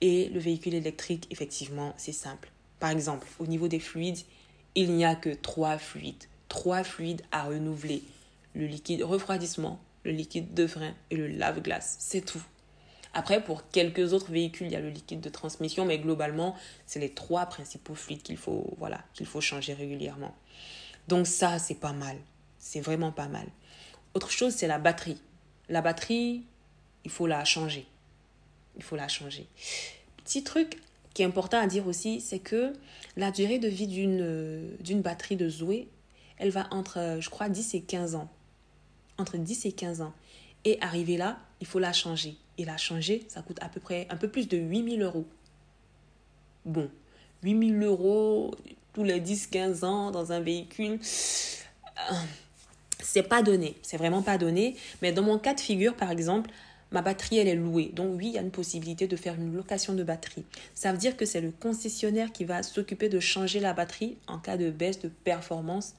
Et 0.00 0.28
le 0.28 0.40
véhicule 0.40 0.74
électrique, 0.74 1.26
effectivement, 1.30 1.94
c'est 1.96 2.12
simple. 2.12 2.50
Par 2.78 2.90
exemple, 2.90 3.26
au 3.38 3.46
niveau 3.46 3.66
des 3.66 3.80
fluides, 3.80 4.20
il 4.74 4.92
n'y 4.92 5.04
a 5.04 5.14
que 5.14 5.30
trois 5.30 5.78
fluides. 5.78 6.24
Trois 6.48 6.84
fluides 6.84 7.22
à 7.32 7.44
renouveler. 7.44 8.02
Le 8.54 8.66
liquide 8.66 9.02
refroidissement, 9.02 9.80
le 10.04 10.12
liquide 10.12 10.54
de 10.54 10.66
frein 10.66 10.94
et 11.10 11.16
le 11.16 11.26
lave-glace. 11.28 11.96
C'est 11.98 12.24
tout. 12.24 12.42
Après, 13.12 13.42
pour 13.42 13.68
quelques 13.70 14.12
autres 14.12 14.30
véhicules, 14.30 14.68
il 14.68 14.72
y 14.72 14.76
a 14.76 14.80
le 14.80 14.90
liquide 14.90 15.20
de 15.20 15.28
transmission, 15.28 15.84
mais 15.84 15.98
globalement, 15.98 16.54
c'est 16.86 17.00
les 17.00 17.10
trois 17.10 17.46
principaux 17.46 17.94
fluides 17.94 18.22
qu'il 18.22 18.36
faut, 18.36 18.74
voilà, 18.78 19.00
qu'il 19.14 19.26
faut 19.26 19.40
changer 19.40 19.74
régulièrement. 19.74 20.34
Donc 21.08 21.26
ça, 21.26 21.58
c'est 21.58 21.74
pas 21.74 21.92
mal. 21.92 22.16
C'est 22.58 22.80
vraiment 22.80 23.10
pas 23.10 23.26
mal. 23.26 23.46
Autre 24.14 24.30
chose, 24.30 24.52
c'est 24.54 24.68
la 24.68 24.78
batterie. 24.78 25.20
La 25.68 25.82
batterie, 25.82 26.44
il 27.04 27.10
faut 27.10 27.26
la 27.26 27.44
changer. 27.44 27.86
Il 28.76 28.82
faut 28.82 28.96
la 28.96 29.08
changer. 29.08 29.46
Petit 30.24 30.44
truc 30.44 30.80
qui 31.12 31.22
est 31.22 31.24
important 31.24 31.58
à 31.58 31.66
dire 31.66 31.88
aussi, 31.88 32.20
c'est 32.20 32.38
que 32.38 32.72
la 33.16 33.32
durée 33.32 33.58
de 33.58 33.68
vie 33.68 33.88
d'une, 33.88 34.76
d'une 34.78 35.02
batterie 35.02 35.36
de 35.36 35.48
Zoé, 35.48 35.88
elle 36.38 36.50
va 36.50 36.68
entre, 36.70 37.18
je 37.20 37.28
crois, 37.28 37.48
10 37.48 37.74
et 37.74 37.82
15 37.82 38.14
ans. 38.14 38.30
Entre 39.20 39.36
10 39.36 39.66
et 39.66 39.72
15 39.72 40.00
ans. 40.00 40.12
Et 40.64 40.78
arriver 40.80 41.16
là, 41.16 41.38
il 41.60 41.66
faut 41.66 41.78
la 41.78 41.92
changer. 41.92 42.36
Et 42.58 42.64
la 42.64 42.76
changer, 42.76 43.24
ça 43.28 43.42
coûte 43.42 43.58
à 43.60 43.68
peu 43.68 43.80
près 43.80 44.06
un 44.10 44.16
peu 44.16 44.28
plus 44.28 44.48
de 44.48 44.56
8000 44.56 45.02
euros. 45.02 45.26
Bon, 46.64 46.90
8000 47.42 47.82
euros, 47.82 48.54
tous 48.92 49.04
les 49.04 49.20
10-15 49.20 49.84
ans 49.84 50.10
dans 50.10 50.32
un 50.32 50.40
véhicule, 50.40 50.98
euh, 51.00 52.14
c'est 53.02 53.22
pas 53.22 53.42
donné. 53.42 53.76
C'est 53.82 53.96
vraiment 53.96 54.22
pas 54.22 54.38
donné. 54.38 54.76
Mais 55.02 55.12
dans 55.12 55.22
mon 55.22 55.38
cas 55.38 55.54
de 55.54 55.60
figure, 55.60 55.94
par 55.94 56.10
exemple, 56.10 56.50
ma 56.90 57.02
batterie, 57.02 57.38
elle 57.38 57.48
est 57.48 57.54
louée. 57.54 57.90
Donc 57.94 58.16
oui, 58.16 58.28
il 58.28 58.32
y 58.34 58.38
a 58.38 58.42
une 58.42 58.50
possibilité 58.50 59.06
de 59.06 59.16
faire 59.16 59.34
une 59.34 59.54
location 59.54 59.94
de 59.94 60.02
batterie. 60.02 60.44
Ça 60.74 60.92
veut 60.92 60.98
dire 60.98 61.16
que 61.16 61.24
c'est 61.24 61.40
le 61.40 61.50
concessionnaire 61.50 62.32
qui 62.32 62.44
va 62.44 62.62
s'occuper 62.62 63.08
de 63.08 63.20
changer 63.20 63.60
la 63.60 63.72
batterie 63.72 64.16
en 64.26 64.38
cas 64.38 64.56
de 64.56 64.70
baisse 64.70 65.00
de 65.00 65.08
performance 65.08 65.94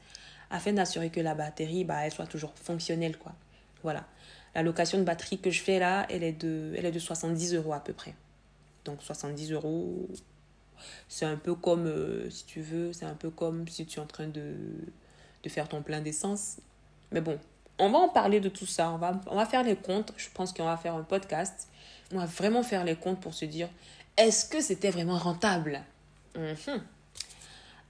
afin 0.51 0.73
d'assurer 0.73 1.09
que 1.09 1.19
la 1.19 1.33
batterie, 1.33 1.83
bah, 1.83 2.05
elle 2.05 2.11
soit 2.11 2.27
toujours 2.27 2.53
fonctionnelle, 2.55 3.17
quoi. 3.17 3.33
Voilà. 3.83 4.05
La 4.53 4.63
location 4.63 4.97
de 4.97 5.03
batterie 5.03 5.39
que 5.39 5.49
je 5.49 5.61
fais 5.61 5.79
là, 5.79 6.05
elle 6.09 6.23
est 6.23 6.33
de, 6.33 6.73
elle 6.77 6.85
est 6.85 6.91
de 6.91 6.99
70 6.99 7.55
euros 7.55 7.73
à 7.73 7.79
peu 7.79 7.93
près. 7.93 8.13
Donc 8.85 9.01
70 9.01 9.53
euros, 9.53 10.09
c'est 11.07 11.25
un 11.25 11.37
peu 11.37 11.55
comme, 11.55 11.87
euh, 11.87 12.29
si 12.29 12.45
tu 12.45 12.61
veux, 12.61 12.91
c'est 12.93 13.05
un 13.05 13.15
peu 13.15 13.29
comme 13.29 13.67
si 13.67 13.85
tu 13.85 13.99
es 13.99 14.01
en 14.01 14.05
train 14.05 14.27
de, 14.27 14.55
de 15.43 15.49
faire 15.49 15.69
ton 15.69 15.81
plein 15.81 16.01
d'essence. 16.01 16.57
Mais 17.11 17.21
bon, 17.21 17.39
on 17.79 17.89
va 17.89 17.99
en 17.99 18.09
parler 18.09 18.39
de 18.39 18.49
tout 18.49 18.65
ça. 18.65 18.91
On 18.91 18.97
va, 18.97 19.19
on 19.27 19.35
va 19.35 19.45
faire 19.45 19.63
les 19.63 19.75
comptes. 19.75 20.13
Je 20.17 20.27
pense 20.33 20.53
qu'on 20.53 20.65
va 20.65 20.77
faire 20.77 20.95
un 20.95 21.03
podcast. 21.03 21.69
On 22.13 22.17
va 22.17 22.25
vraiment 22.25 22.63
faire 22.63 22.83
les 22.83 22.95
comptes 22.95 23.21
pour 23.21 23.33
se 23.33 23.45
dire 23.45 23.69
est-ce 24.17 24.45
que 24.45 24.61
c'était 24.61 24.91
vraiment 24.91 25.17
rentable? 25.17 25.81
Mhm. 26.35 26.81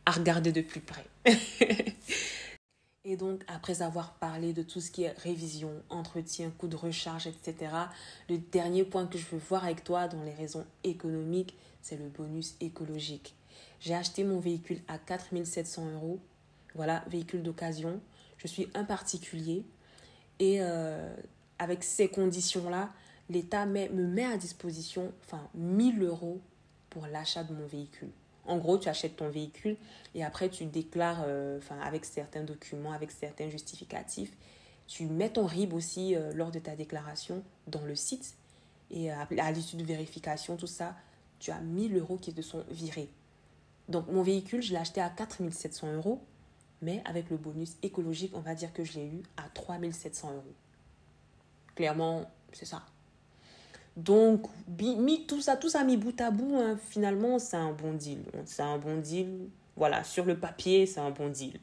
À 0.05 0.11
regarder 0.11 0.51
de 0.51 0.61
plus 0.61 0.81
près. 0.81 1.05
Et 3.03 3.17
donc, 3.17 3.43
après 3.47 3.81
avoir 3.81 4.13
parlé 4.13 4.53
de 4.53 4.61
tout 4.61 4.79
ce 4.79 4.91
qui 4.91 5.03
est 5.03 5.17
révision, 5.17 5.71
entretien, 5.89 6.51
coût 6.51 6.67
de 6.67 6.75
recharge, 6.75 7.25
etc., 7.25 7.73
le 8.29 8.37
dernier 8.37 8.83
point 8.83 9.07
que 9.07 9.17
je 9.17 9.25
veux 9.25 9.39
voir 9.39 9.63
avec 9.63 9.83
toi 9.83 10.07
dans 10.07 10.21
les 10.21 10.33
raisons 10.33 10.65
économiques, 10.83 11.57
c'est 11.81 11.97
le 11.97 12.09
bonus 12.09 12.55
écologique. 12.59 13.33
J'ai 13.79 13.95
acheté 13.95 14.23
mon 14.23 14.39
véhicule 14.39 14.81
à 14.87 14.99
4700 14.99 15.93
euros. 15.93 16.19
Voilà, 16.75 17.03
véhicule 17.07 17.41
d'occasion. 17.41 17.99
Je 18.37 18.45
suis 18.45 18.67
un 18.75 18.83
particulier. 18.83 19.65
Et 20.37 20.57
euh, 20.61 21.15
avec 21.57 21.83
ces 21.83 22.07
conditions-là, 22.07 22.91
l'État 23.29 23.65
me 23.65 23.87
met 23.87 24.25
à 24.25 24.37
disposition 24.37 25.11
enfin, 25.25 25.49
1000 25.55 26.03
euros 26.03 26.39
pour 26.91 27.07
l'achat 27.07 27.43
de 27.43 27.53
mon 27.53 27.65
véhicule. 27.65 28.11
En 28.51 28.57
gros, 28.57 28.77
tu 28.77 28.89
achètes 28.89 29.15
ton 29.15 29.29
véhicule 29.29 29.77
et 30.13 30.25
après 30.25 30.49
tu 30.49 30.65
déclares, 30.65 31.23
euh, 31.25 31.57
enfin, 31.57 31.79
avec 31.79 32.03
certains 32.03 32.43
documents, 32.43 32.91
avec 32.91 33.09
certains 33.09 33.47
justificatifs, 33.47 34.35
tu 34.87 35.05
mets 35.05 35.29
ton 35.29 35.45
RIB 35.45 35.73
aussi 35.73 36.17
euh, 36.17 36.33
lors 36.33 36.51
de 36.51 36.59
ta 36.59 36.75
déclaration 36.75 37.45
dans 37.67 37.85
le 37.85 37.95
site 37.95 38.35
et 38.89 39.09
à, 39.09 39.25
à 39.39 39.51
l'issue 39.53 39.77
de 39.77 39.85
vérification, 39.85 40.57
tout 40.57 40.67
ça, 40.67 40.97
tu 41.39 41.49
as 41.51 41.61
1000 41.61 41.97
euros 41.97 42.17
qui 42.17 42.33
te 42.33 42.41
sont 42.41 42.65
virés. 42.69 43.07
Donc 43.87 44.07
mon 44.11 44.21
véhicule, 44.21 44.61
je 44.61 44.71
l'ai 44.71 44.79
acheté 44.79 44.99
à 44.99 45.09
4700 45.09 45.93
euros, 45.93 46.19
mais 46.81 47.01
avec 47.05 47.29
le 47.29 47.37
bonus 47.37 47.77
écologique, 47.83 48.33
on 48.35 48.41
va 48.41 48.53
dire 48.53 48.73
que 48.73 48.83
je 48.83 48.99
l'ai 48.99 49.07
eu 49.07 49.23
à 49.37 49.43
3700 49.53 50.29
euros. 50.29 50.43
Clairement, 51.75 52.29
c'est 52.51 52.65
ça. 52.65 52.83
Donc, 53.97 54.47
mis 54.79 55.25
tout 55.25 55.41
ça, 55.41 55.57
tout 55.57 55.69
ça 55.69 55.83
mis 55.83 55.97
bout 55.97 56.19
à 56.21 56.31
bout, 56.31 56.55
hein, 56.57 56.77
finalement, 56.89 57.39
c'est 57.39 57.57
un 57.57 57.71
bon 57.71 57.93
deal. 57.93 58.19
C'est 58.45 58.63
un 58.63 58.77
bon 58.77 58.97
deal. 58.97 59.49
Voilà, 59.75 60.03
sur 60.03 60.25
le 60.25 60.37
papier, 60.37 60.85
c'est 60.85 60.99
un 60.99 61.11
bon 61.11 61.29
deal. 61.29 61.59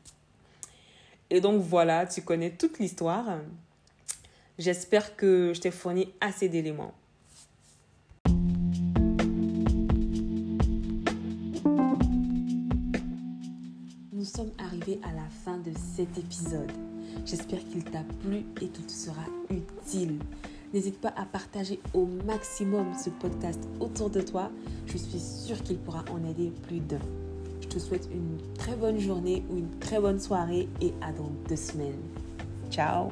Et 1.30 1.40
donc 1.40 1.60
voilà, 1.60 2.06
tu 2.06 2.22
connais 2.22 2.50
toute 2.50 2.78
l'histoire. 2.78 3.38
J'espère 4.58 5.14
que 5.14 5.52
je 5.54 5.60
t'ai 5.60 5.70
fourni 5.70 6.12
assez 6.20 6.48
d'éléments. 6.48 6.94
sommes 14.28 14.52
arrivés 14.58 15.00
à 15.02 15.12
la 15.12 15.26
fin 15.44 15.56
de 15.58 15.72
cet 15.96 16.18
épisode. 16.18 16.70
J'espère 17.24 17.58
qu'il 17.70 17.82
t'a 17.82 18.04
plu 18.22 18.44
et 18.60 18.68
qu'il 18.68 18.86
te 18.86 18.92
sera 18.92 19.24
utile. 19.50 20.20
N'hésite 20.74 21.00
pas 21.00 21.12
à 21.16 21.24
partager 21.24 21.81
au 21.94 22.07
maximum 22.26 22.92
ce 22.94 23.11
podcast 23.11 23.61
autour 23.81 24.11
de 24.11 24.20
toi. 24.20 24.50
Je 24.87 24.98
suis 24.98 25.20
sûre 25.20 25.62
qu'il 25.62 25.78
pourra 25.78 26.04
en 26.12 26.28
aider 26.28 26.52
plus 26.66 26.81
d'un. 26.81 26.98
Je 27.61 27.68
te 27.68 27.78
souhaite 27.78 28.09
une 28.12 28.38
très 28.54 28.76
bonne 28.76 28.98
journée 28.98 29.44
ou 29.50 29.59
une 29.59 29.78
très 29.78 30.00
bonne 30.00 30.20
soirée 30.20 30.68
et 30.81 30.92
à 31.00 31.12
dans 31.12 31.31
deux 31.48 31.57
semaines. 31.57 32.00
Ciao 32.70 33.11